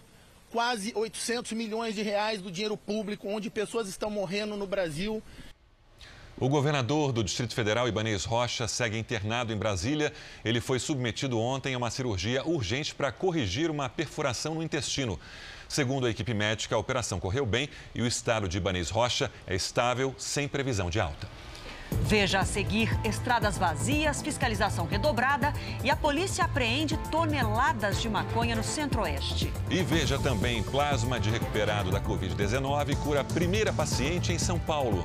[0.50, 5.22] quase 800 milhões de reais do dinheiro público, onde pessoas estão morrendo no Brasil.
[6.42, 10.12] O governador do Distrito Federal, Ibanez Rocha, segue internado em Brasília.
[10.44, 15.20] Ele foi submetido ontem a uma cirurgia urgente para corrigir uma perfuração no intestino.
[15.68, 19.54] Segundo a equipe médica, a operação correu bem e o estado de Ibanez Rocha é
[19.54, 21.28] estável, sem previsão de alta.
[22.02, 25.52] Veja a seguir: estradas vazias, fiscalização redobrada
[25.84, 29.52] e a polícia apreende toneladas de maconha no centro-oeste.
[29.70, 35.04] E veja também: plasma de recuperado da Covid-19 cura a primeira paciente em São Paulo.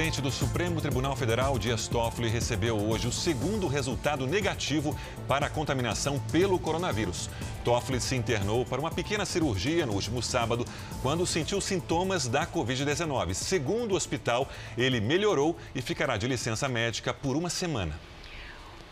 [0.00, 4.96] Presidente do Supremo Tribunal Federal, Dias Toffoli, recebeu hoje o segundo resultado negativo
[5.28, 7.28] para a contaminação pelo coronavírus.
[7.62, 10.64] Toffoli se internou para uma pequena cirurgia no último sábado,
[11.02, 13.34] quando sentiu sintomas da Covid-19.
[13.34, 14.48] Segundo o hospital,
[14.78, 17.92] ele melhorou e ficará de licença médica por uma semana.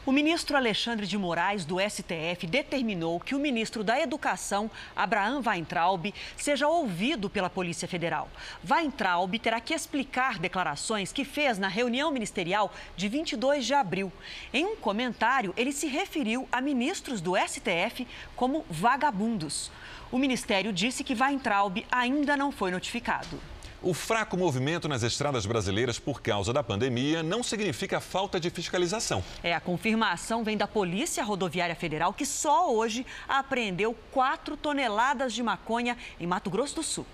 [0.09, 6.15] O ministro Alexandre de Moraes, do STF, determinou que o ministro da Educação, Abraham Weintraub,
[6.35, 8.27] seja ouvido pela Polícia Federal.
[8.67, 14.11] Weintraub terá que explicar declarações que fez na reunião ministerial de 22 de abril.
[14.51, 19.71] Em um comentário, ele se referiu a ministros do STF como vagabundos.
[20.11, 23.39] O ministério disse que Weintraub ainda não foi notificado.
[23.81, 29.23] O fraco movimento nas estradas brasileiras por causa da pandemia não significa falta de fiscalização.
[29.41, 35.45] É, a confirmação vem da Polícia Rodoviária Federal, que só hoje apreendeu 4 toneladas de
[35.45, 37.07] maconha em Mato Grosso do Sul.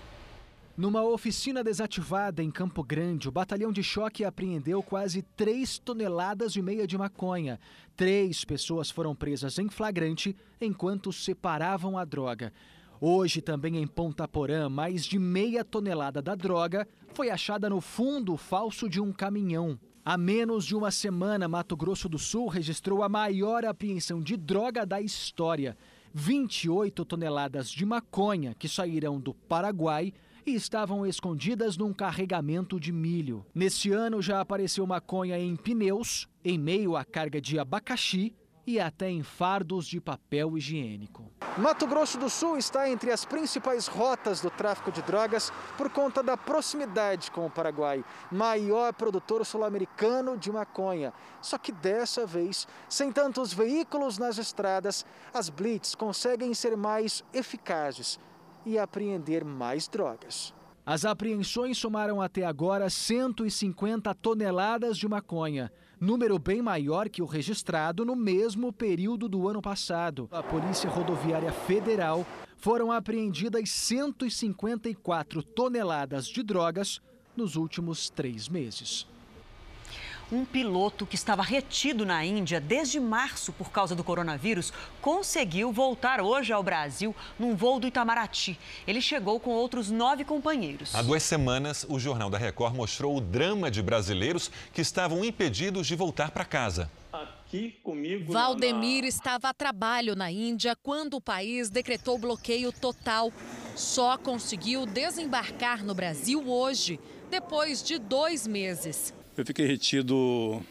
[0.75, 6.63] Numa oficina desativada em Campo Grande, o batalhão de choque apreendeu quase 3 toneladas e
[6.63, 7.59] meia de maconha.
[7.95, 12.51] Três pessoas foram presas em flagrante enquanto separavam a droga.
[13.07, 18.35] Hoje, também em Ponta Porã, mais de meia tonelada da droga foi achada no fundo
[18.35, 19.79] falso de um caminhão.
[20.03, 24.87] Há menos de uma semana, Mato Grosso do Sul registrou a maior apreensão de droga
[24.87, 25.77] da história.
[26.15, 30.11] 28 toneladas de maconha que saíram do Paraguai
[30.43, 33.45] e estavam escondidas num carregamento de milho.
[33.53, 38.33] Neste ano já apareceu maconha em pneus, em meio à carga de abacaxi
[38.67, 41.31] e até em fardos de papel higiênico.
[41.57, 46.23] Mato Grosso do Sul está entre as principais rotas do tráfico de drogas por conta
[46.23, 51.13] da proximidade com o Paraguai, maior produtor sul-americano de maconha.
[51.41, 58.19] Só que dessa vez, sem tantos veículos nas estradas, as blitz conseguem ser mais eficazes
[58.65, 60.53] e apreender mais drogas.
[60.85, 68.05] As apreensões somaram até agora 150 toneladas de maconha número bem maior que o registrado
[68.05, 70.27] no mesmo período do ano passado.
[70.31, 72.25] A Polícia Rodoviária Federal
[72.57, 77.01] foram apreendidas 154 toneladas de drogas
[77.35, 79.07] nos últimos três meses.
[80.31, 86.19] Um piloto que estava retido na Índia desde março por causa do coronavírus conseguiu voltar
[86.19, 88.57] hoje ao Brasil num voo do Itamaraty.
[88.87, 90.95] Ele chegou com outros nove companheiros.
[90.95, 95.85] Há duas semanas, o Jornal da Record mostrou o drama de brasileiros que estavam impedidos
[95.85, 96.89] de voltar para casa.
[97.13, 98.33] Aqui comigo.
[98.33, 99.07] Valdemir na...
[99.07, 103.31] estava a trabalho na Índia quando o país decretou bloqueio total.
[103.75, 106.99] Só conseguiu desembarcar no Brasil hoje,
[107.29, 109.13] depois de dois meses.
[109.37, 110.63] Eu fiquei retido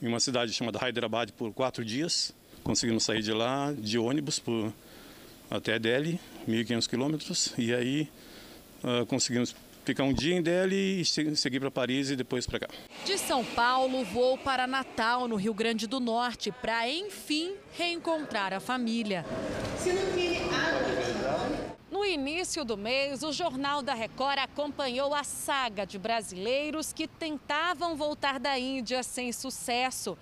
[0.00, 2.32] em uma cidade chamada Hyderabad por quatro dias.
[2.62, 4.72] Conseguimos sair de lá de ônibus por,
[5.50, 7.54] até Delhi, 1.500 quilômetros.
[7.58, 8.08] E aí
[8.84, 9.52] uh, conseguimos
[9.84, 12.68] ficar um dia em Delhi e seguir para Paris e depois para cá.
[13.04, 18.60] De São Paulo, vou para Natal, no Rio Grande do Norte, para enfim reencontrar a
[18.60, 19.26] família.
[19.76, 21.01] Se não tem água,
[21.92, 27.94] no início do mês, o Jornal da Record acompanhou a saga de brasileiros que tentavam
[27.94, 30.16] voltar da Índia sem sucesso.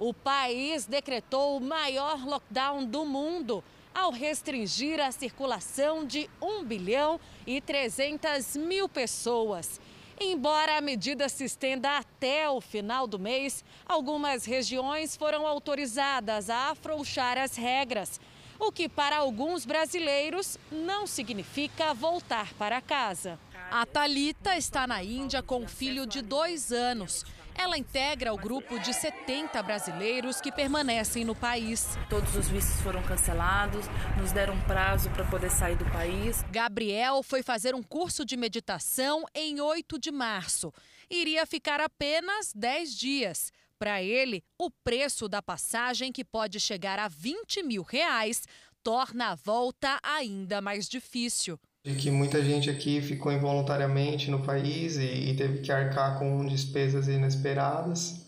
[0.00, 3.62] O país decretou o maior lockdown do mundo
[3.94, 9.80] ao restringir a circulação de 1 bilhão e 300 mil pessoas.
[10.18, 16.70] Embora a medida se estenda até o final do mês, algumas regiões foram autorizadas a
[16.70, 18.20] afrouxar as regras
[18.62, 23.36] o que para alguns brasileiros não significa voltar para casa.
[23.72, 27.24] A Talita está na Índia com um filho de dois anos.
[27.56, 31.98] Ela integra o grupo de 70 brasileiros que permanecem no país.
[32.08, 33.84] Todos os vistos foram cancelados,
[34.16, 36.44] nos deram prazo para poder sair do país.
[36.52, 40.72] Gabriel foi fazer um curso de meditação em 8 de março.
[41.10, 43.52] Iria ficar apenas 10 dias.
[43.82, 48.44] Para ele, o preço da passagem, que pode chegar a 20 mil reais,
[48.80, 51.58] torna a volta ainda mais difícil.
[51.84, 56.46] De que muita gente aqui ficou involuntariamente no país e, e teve que arcar com
[56.46, 58.24] despesas inesperadas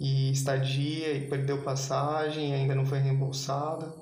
[0.00, 3.94] e estadia e perdeu passagem e ainda não foi reembolsada.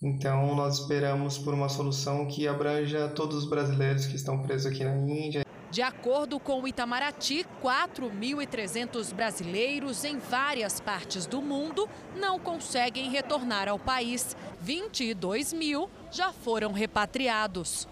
[0.00, 4.84] Então, nós esperamos por uma solução que abranja todos os brasileiros que estão presos aqui
[4.84, 5.45] na Índia.
[5.70, 13.68] De acordo com o Itamaraty, 4.300 brasileiros em várias partes do mundo não conseguem retornar
[13.68, 14.36] ao país.
[14.60, 17.88] 22 mil já foram repatriados.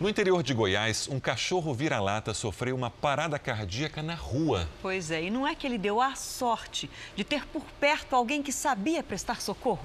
[0.00, 4.68] No interior de Goiás, um cachorro vira-lata sofreu uma parada cardíaca na rua.
[4.80, 8.42] Pois é, e não é que ele deu a sorte de ter por perto alguém
[8.42, 9.84] que sabia prestar socorro?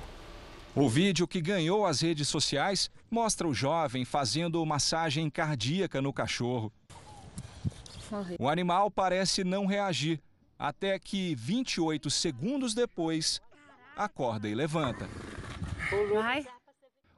[0.75, 6.73] O vídeo que ganhou as redes sociais mostra o jovem fazendo massagem cardíaca no cachorro.
[8.39, 10.19] O animal parece não reagir,
[10.57, 13.39] até que 28 segundos depois,
[13.95, 15.07] acorda e levanta.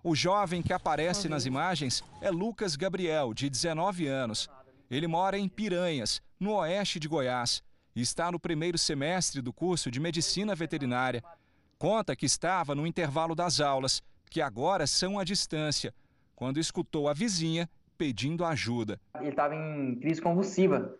[0.03, 4.49] O jovem que aparece nas imagens é Lucas Gabriel, de 19 anos.
[4.91, 7.63] Ele mora em Piranhas, no oeste de Goiás,
[7.95, 11.23] e está no primeiro semestre do curso de Medicina Veterinária.
[11.79, 14.03] Conta que estava no intervalo das aulas,
[14.35, 15.93] que agora são à distância,
[16.35, 18.99] quando escutou a vizinha pedindo ajuda.
[19.17, 20.93] Ele estava em crise convulsiva.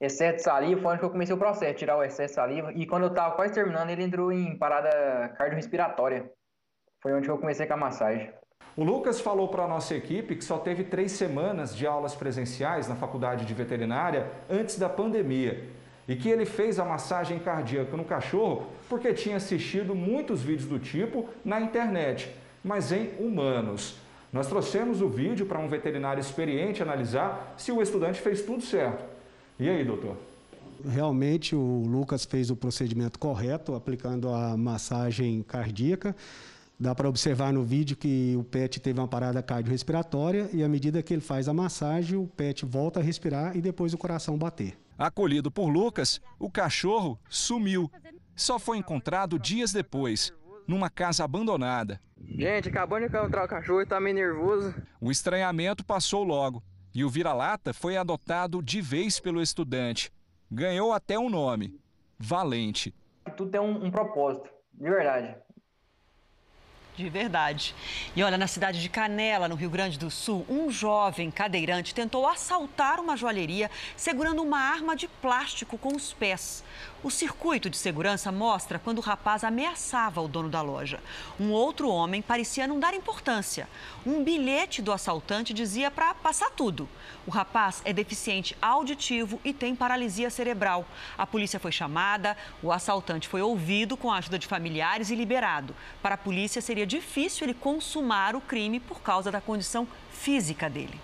[0.00, 2.72] Excesso de saliva foi onde eu comecei o processo, tirar o excesso de saliva.
[2.72, 6.28] E quando eu estava quase terminando, ele entrou em parada cardiorrespiratória.
[7.00, 8.32] Foi onde eu comecei com a massagem.
[8.76, 12.88] O Lucas falou para a nossa equipe que só teve três semanas de aulas presenciais
[12.88, 15.70] na faculdade de veterinária antes da pandemia
[16.10, 20.76] e que ele fez a massagem cardíaca no cachorro porque tinha assistido muitos vídeos do
[20.80, 22.34] tipo na internet,
[22.64, 23.94] mas em humanos.
[24.32, 29.04] Nós trouxemos o vídeo para um veterinário experiente analisar se o estudante fez tudo certo.
[29.56, 30.16] E aí, doutor?
[30.84, 36.16] Realmente o Lucas fez o procedimento correto, aplicando a massagem cardíaca.
[36.78, 41.04] Dá para observar no vídeo que o PET teve uma parada cardiorrespiratória e à medida
[41.04, 44.76] que ele faz a massagem, o PET volta a respirar e depois o coração bater.
[45.00, 47.90] Acolhido por Lucas, o cachorro sumiu.
[48.36, 50.30] Só foi encontrado dias depois,
[50.68, 51.98] numa casa abandonada.
[52.22, 54.74] Gente, acabou de encontrar o cachorro e tá meio nervoso.
[55.00, 56.62] O estranhamento passou logo
[56.94, 60.12] e o vira-lata foi adotado de vez pelo estudante.
[60.52, 61.80] Ganhou até um nome:
[62.18, 62.94] Valente.
[63.38, 65.34] Tudo tem um, um propósito, de verdade.
[67.00, 67.74] De verdade.
[68.14, 72.28] E olha, na cidade de Canela, no Rio Grande do Sul, um jovem cadeirante tentou
[72.28, 76.62] assaltar uma joalheria segurando uma arma de plástico com os pés.
[77.02, 81.00] O circuito de segurança mostra quando o rapaz ameaçava o dono da loja.
[81.40, 83.66] Um outro homem parecia não dar importância.
[84.04, 86.86] Um bilhete do assaltante dizia para passar tudo.
[87.26, 90.86] O rapaz é deficiente auditivo e tem paralisia cerebral.
[91.16, 95.74] A polícia foi chamada, o assaltante foi ouvido com a ajuda de familiares e liberado.
[96.02, 101.00] Para a polícia, seria difícil ele consumar o crime por causa da condição física dele.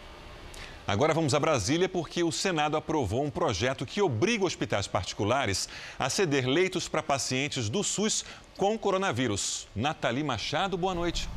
[0.87, 5.69] Agora vamos a Brasília porque o Senado aprovou um projeto que obriga hospitais particulares
[5.99, 8.25] a ceder leitos para pacientes do SUS
[8.57, 9.67] com coronavírus.
[9.75, 11.29] Nathalie Machado, boa noite.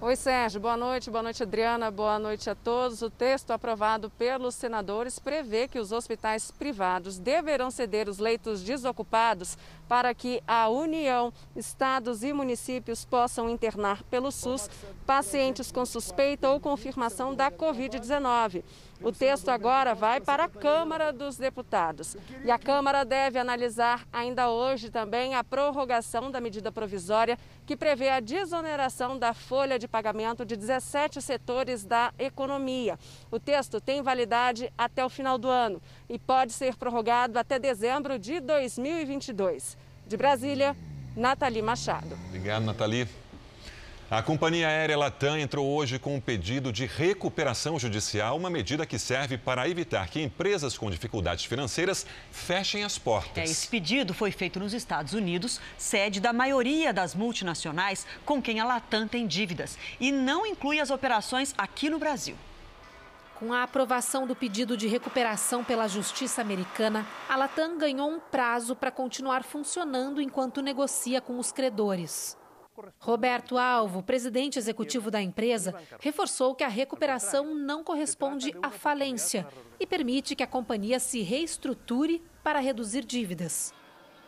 [0.00, 0.60] Oi, Sérgio.
[0.60, 1.10] Boa noite.
[1.10, 1.90] Boa noite, Adriana.
[1.90, 3.02] Boa noite a todos.
[3.02, 9.58] O texto aprovado pelos senadores prevê que os hospitais privados deverão ceder os leitos desocupados
[9.88, 14.70] para que a União, estados e municípios possam internar pelo SUS
[15.04, 18.62] pacientes com suspeita ou confirmação da Covid-19.
[19.00, 22.16] O texto agora vai para a Câmara dos Deputados.
[22.44, 28.08] E a Câmara deve analisar ainda hoje também a prorrogação da medida provisória que prevê
[28.08, 32.98] a desoneração da folha de pagamento de 17 setores da economia.
[33.30, 38.18] O texto tem validade até o final do ano e pode ser prorrogado até dezembro
[38.18, 39.76] de 2022.
[40.06, 40.74] De Brasília,
[41.16, 42.18] Nathalie Machado.
[42.28, 43.06] Obrigado, Nathalie.
[44.10, 48.98] A companhia aérea Latam entrou hoje com um pedido de recuperação judicial, uma medida que
[48.98, 53.36] serve para evitar que empresas com dificuldades financeiras fechem as portas.
[53.36, 58.60] É, esse pedido foi feito nos Estados Unidos, sede da maioria das multinacionais com quem
[58.60, 62.36] a Latam tem dívidas, e não inclui as operações aqui no Brasil.
[63.34, 68.74] Com a aprovação do pedido de recuperação pela Justiça Americana, a Latam ganhou um prazo
[68.74, 72.37] para continuar funcionando enquanto negocia com os credores.
[72.98, 79.46] Roberto Alvo, presidente executivo da empresa, reforçou que a recuperação não corresponde à falência
[79.80, 83.74] e permite que a companhia se reestruture para reduzir dívidas.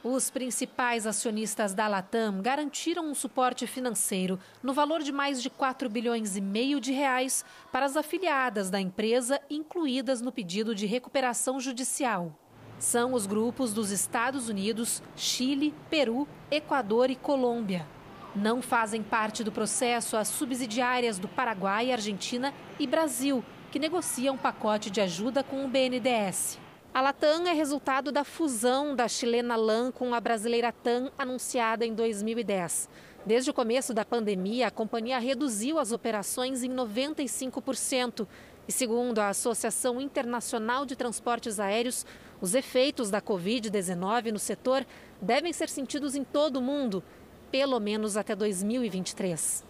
[0.02, 5.90] Os principais acionistas da Latam garantiram um suporte financeiro no valor de mais de 4
[5.90, 11.60] bilhões e meio de reais para as afiliadas da empresa incluídas no pedido de recuperação
[11.60, 12.34] judicial.
[12.78, 17.86] São os grupos dos Estados Unidos, Chile, Peru, Equador e Colômbia.
[18.34, 24.38] Não fazem parte do processo as subsidiárias do Paraguai, Argentina e Brasil, que negociam um
[24.38, 26.58] pacote de ajuda com o BNDES.
[26.94, 31.92] A Latam é resultado da fusão da chilena LAN com a brasileira TAM, anunciada em
[31.92, 32.88] 2010.
[33.26, 38.26] Desde o começo da pandemia, a companhia reduziu as operações em 95%.
[38.66, 42.06] E segundo a Associação Internacional de Transportes Aéreos,
[42.40, 44.86] os efeitos da Covid-19 no setor
[45.20, 47.02] devem ser sentidos em todo o mundo
[47.50, 49.64] pelo menos até 2023.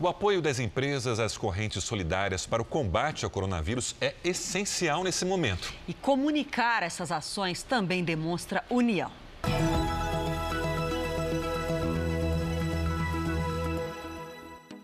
[0.00, 5.24] O apoio das empresas às correntes solidárias para o combate ao coronavírus é essencial nesse
[5.24, 5.72] momento.
[5.86, 9.10] E comunicar essas ações também demonstra união.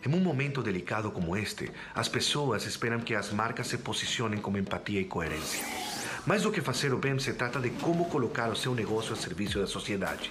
[0.06, 4.56] Em um momento delicado como este, as pessoas esperam que as marcas se posicionem com
[4.56, 5.66] empatia e coerência.
[6.24, 9.16] Mais do que fazer o bem, se trata de como colocar o seu negócio a
[9.16, 10.30] serviço da sociedade.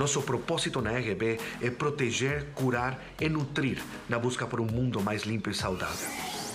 [0.00, 5.24] Nosso propósito na RB é proteger, curar e nutrir na busca por um mundo mais
[5.24, 6.08] limpo e saudável.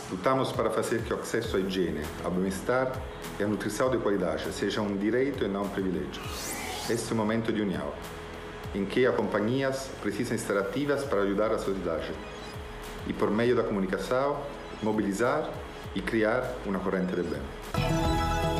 [0.09, 2.99] Lutamos para fazer que o acesso à higiene, ao bem-estar
[3.39, 6.23] e à nutrição de qualidade seja um direito e não um privilégio.
[6.89, 7.93] Este é um momento de união,
[8.73, 12.11] em que as companhias precisam estar ativas para ajudar a sociedade
[13.05, 14.41] e, por meio da comunicação,
[14.81, 15.47] mobilizar
[15.93, 18.54] e criar uma corrente de bem.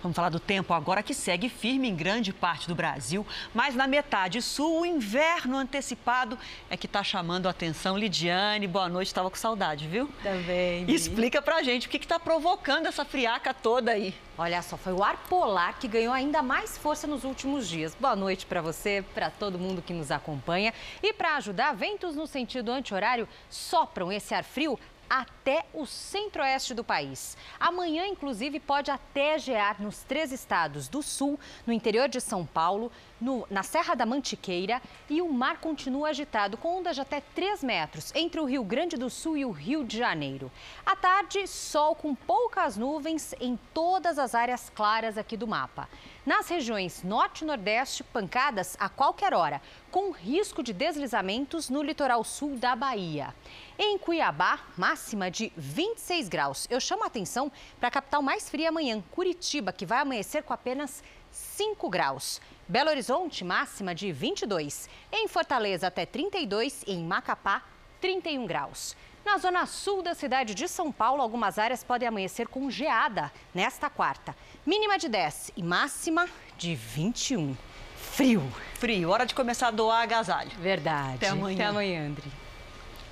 [0.00, 3.88] Vamos falar do tempo agora que segue firme em grande parte do Brasil, mas na
[3.88, 6.38] metade sul, o inverno antecipado
[6.70, 7.98] é que está chamando a atenção.
[7.98, 10.08] Lidiane, boa noite, estava com saudade, viu?
[10.22, 10.86] Também.
[10.86, 14.14] Tá Explica pra gente o que está provocando essa friaca toda aí.
[14.36, 17.96] Olha só, foi o ar polar que ganhou ainda mais força nos últimos dias.
[17.98, 20.72] Boa noite para você, para todo mundo que nos acompanha.
[21.02, 24.78] E para ajudar, ventos no sentido anti-horário sopram esse ar frio
[25.08, 27.36] até o centro-oeste do país.
[27.58, 32.92] Amanhã, inclusive, pode até gear nos três estados do sul, no interior de São Paulo,
[33.20, 37.62] no, na Serra da Mantiqueira e o mar continua agitado, com ondas de até 3
[37.62, 40.50] metros entre o Rio Grande do Sul e o Rio de Janeiro.
[40.84, 45.88] À tarde, sol com poucas nuvens em todas as áreas claras aqui do mapa.
[46.26, 52.22] Nas regiões norte e nordeste, pancadas a qualquer hora, com risco de deslizamentos no litoral
[52.22, 53.34] sul da Bahia.
[53.78, 56.66] Em Cuiabá, máxima de 26 graus.
[56.68, 60.52] Eu chamo a atenção para a capital mais fria amanhã, Curitiba, que vai amanhecer com
[60.52, 62.40] apenas 5 graus.
[62.66, 64.90] Belo Horizonte, máxima de 22.
[65.10, 67.62] Em Fortaleza, até 32 e em Macapá,
[68.00, 68.94] 31 graus.
[69.30, 73.90] Na zona sul da cidade de São Paulo, algumas áreas podem amanhecer com geada nesta
[73.90, 74.34] quarta.
[74.64, 76.26] Mínima de 10 e máxima
[76.56, 77.54] de 21.
[77.94, 78.42] Frio.
[78.76, 79.10] Frio.
[79.10, 80.50] Hora de começar a doar agasalho.
[80.58, 81.16] Verdade.
[81.16, 81.56] Até amanhã.
[81.56, 82.32] Até amanhã, Andri.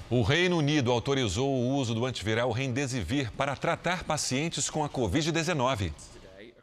[0.08, 5.92] O Reino Unido autorizou o uso do antiviral Remdesivir para tratar pacientes com a Covid-19.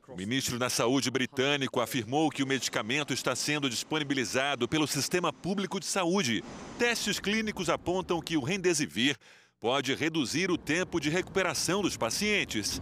[0.07, 5.79] O ministro da Saúde britânico afirmou que o medicamento está sendo disponibilizado pelo Sistema Público
[5.79, 6.43] de Saúde.
[6.77, 9.15] Testes clínicos apontam que o Remdesivir
[9.63, 12.81] pode reduzir o tempo de recuperação dos pacientes.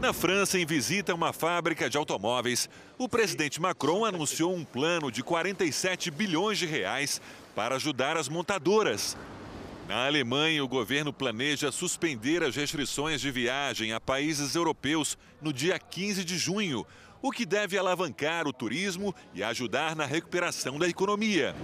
[0.00, 5.08] Na França, em visita a uma fábrica de automóveis, o presidente Macron anunciou um plano
[5.08, 7.20] de 47 bilhões de reais
[7.54, 9.16] para ajudar as montadoras.
[9.86, 15.78] Na Alemanha, o governo planeja suspender as restrições de viagem a países europeus no dia
[15.78, 16.84] 15 de junho,
[17.22, 21.54] o que deve alavancar o turismo e ajudar na recuperação da economia.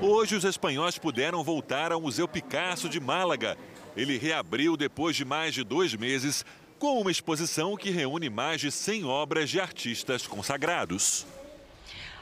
[0.00, 3.56] Hoje, os espanhóis puderam voltar ao Museu Picasso de Málaga.
[3.96, 6.44] Ele reabriu depois de mais de dois meses,
[6.78, 11.26] com uma exposição que reúne mais de 100 obras de artistas consagrados.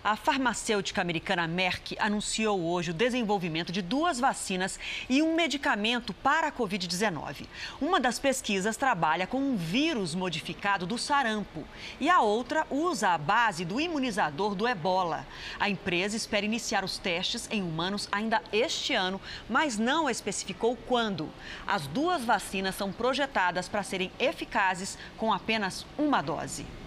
[0.02, 4.80] A farmacêutica americana Merck anunciou hoje o desenvolvimento de duas vacinas
[5.10, 7.46] e um medicamento para a Covid-19.
[7.78, 11.64] Uma das pesquisas trabalha com um vírus modificado do sarampo
[12.00, 15.26] e a outra usa a base do imunizador do ebola.
[15.58, 19.20] A empresa espera iniciar os testes em humanos ainda este ano,
[19.50, 21.28] mas não especificou quando.
[21.66, 26.79] As duas vacinas são projetadas para serem eficazes com apenas uma dose.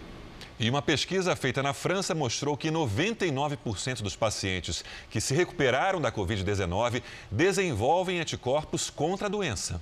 [0.63, 6.09] E uma pesquisa feita na França mostrou que 99% dos pacientes que se recuperaram da
[6.09, 9.81] Covid-19 desenvolvem anticorpos contra a doença.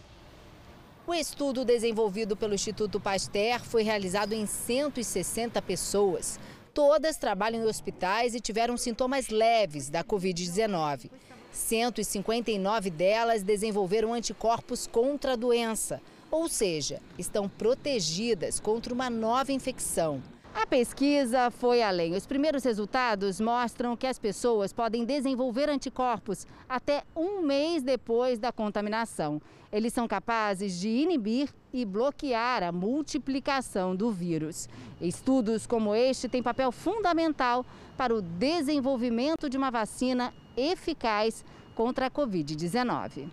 [1.06, 6.40] O estudo desenvolvido pelo Instituto Pasteur foi realizado em 160 pessoas.
[6.74, 11.12] Todas trabalham em hospitais e tiveram sintomas leves da Covid-19.
[11.52, 16.02] 159 delas desenvolveram anticorpos contra a doença,
[16.32, 20.24] ou seja, estão protegidas contra uma nova infecção.
[20.54, 22.14] A pesquisa foi além.
[22.14, 28.52] Os primeiros resultados mostram que as pessoas podem desenvolver anticorpos até um mês depois da
[28.52, 29.42] contaminação.
[29.72, 34.68] Eles são capazes de inibir e bloquear a multiplicação do vírus.
[35.00, 42.12] Estudos como este têm papel fundamental para o desenvolvimento de uma vacina eficaz contra a
[42.12, 43.30] Covid-19.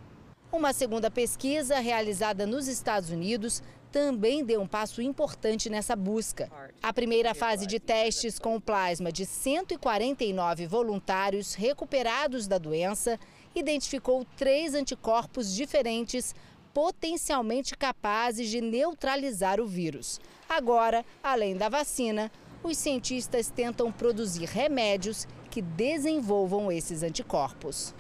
[0.51, 6.51] Uma segunda pesquisa realizada nos Estados Unidos também deu um passo importante nessa busca.
[6.83, 13.19] A primeira fase de testes com o plasma de 149 voluntários recuperados da doença
[13.55, 16.35] identificou três anticorpos diferentes
[16.73, 20.21] potencialmente capazes de neutralizar o vírus.
[20.49, 22.31] Agora, além da vacina,
[22.63, 27.95] os cientistas tentam produzir remédios que desenvolvam esses anticorpos.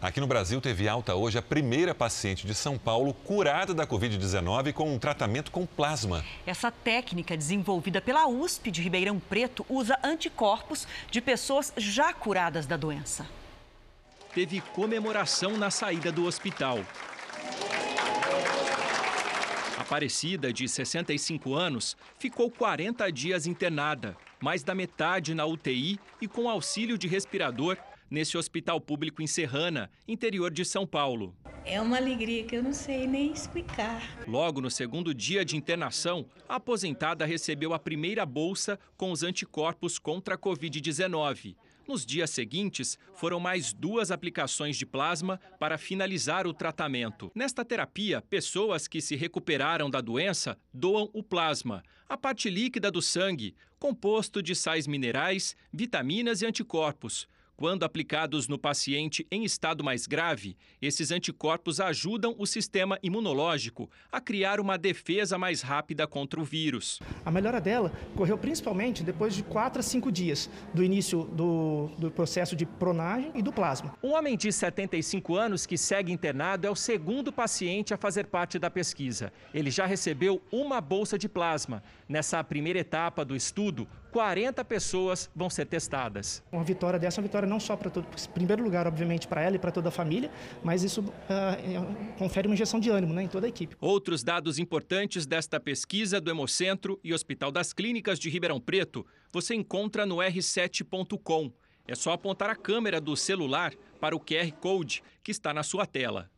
[0.00, 4.74] Aqui no Brasil teve alta hoje a primeira paciente de São Paulo curada da Covid-19
[4.74, 6.22] com um tratamento com plasma.
[6.46, 12.76] Essa técnica desenvolvida pela USP de Ribeirão Preto usa anticorpos de pessoas já curadas da
[12.76, 13.26] doença.
[14.34, 16.80] Teve comemoração na saída do hospital.
[19.78, 26.50] Aparecida, de 65 anos, ficou 40 dias internada, mais da metade na UTI e com
[26.50, 27.78] auxílio de respirador
[28.10, 31.36] nesse hospital público em Serrana, interior de São Paulo.
[31.64, 34.00] É uma alegria que eu não sei nem explicar.
[34.26, 39.98] Logo no segundo dia de internação, a aposentada recebeu a primeira bolsa com os anticorpos
[39.98, 41.56] contra a Covid-19.
[41.86, 47.30] Nos dias seguintes, foram mais duas aplicações de plasma para finalizar o tratamento.
[47.32, 53.00] Nesta terapia, pessoas que se recuperaram da doença doam o plasma, a parte líquida do
[53.00, 57.28] sangue, composto de sais minerais, vitaminas e anticorpos.
[57.56, 64.20] Quando aplicados no paciente em estado mais grave, esses anticorpos ajudam o sistema imunológico a
[64.20, 67.00] criar uma defesa mais rápida contra o vírus.
[67.24, 72.10] A melhora dela ocorreu principalmente depois de 4 a 5 dias do início do, do
[72.10, 73.94] processo de pronagem e do plasma.
[74.02, 78.58] Um homem de 75 anos que segue internado é o segundo paciente a fazer parte
[78.58, 79.32] da pesquisa.
[79.54, 81.82] Ele já recebeu uma bolsa de plasma.
[82.06, 86.42] Nessa primeira etapa do estudo, 40 pessoas vão ser testadas.
[86.50, 89.42] Uma vitória dessa é uma vitória não só para todo, em primeiro lugar, obviamente, para
[89.42, 90.30] ela e para toda a família,
[90.64, 93.76] mas isso uh, confere uma injeção de ânimo né, em toda a equipe.
[93.78, 99.54] Outros dados importantes desta pesquisa do Hemocentro e Hospital das Clínicas de Ribeirão Preto você
[99.54, 101.52] encontra no r7.com.
[101.86, 105.84] É só apontar a câmera do celular para o QR Code que está na sua
[105.84, 106.30] tela.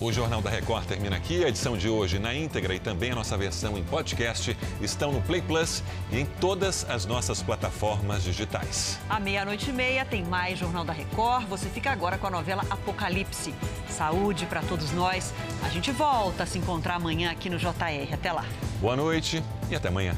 [0.00, 1.44] O Jornal da Record termina aqui.
[1.44, 5.20] A edição de hoje na íntegra e também a nossa versão em podcast estão no
[5.22, 5.82] Play Plus
[6.12, 9.00] e em todas as nossas plataformas digitais.
[9.08, 11.48] À meia-noite e meia tem mais Jornal da Record.
[11.48, 13.52] Você fica agora com a novela Apocalipse.
[13.88, 15.34] Saúde para todos nós.
[15.64, 18.14] A gente volta a se encontrar amanhã aqui no JR.
[18.14, 18.44] Até lá.
[18.80, 20.16] Boa noite e até amanhã.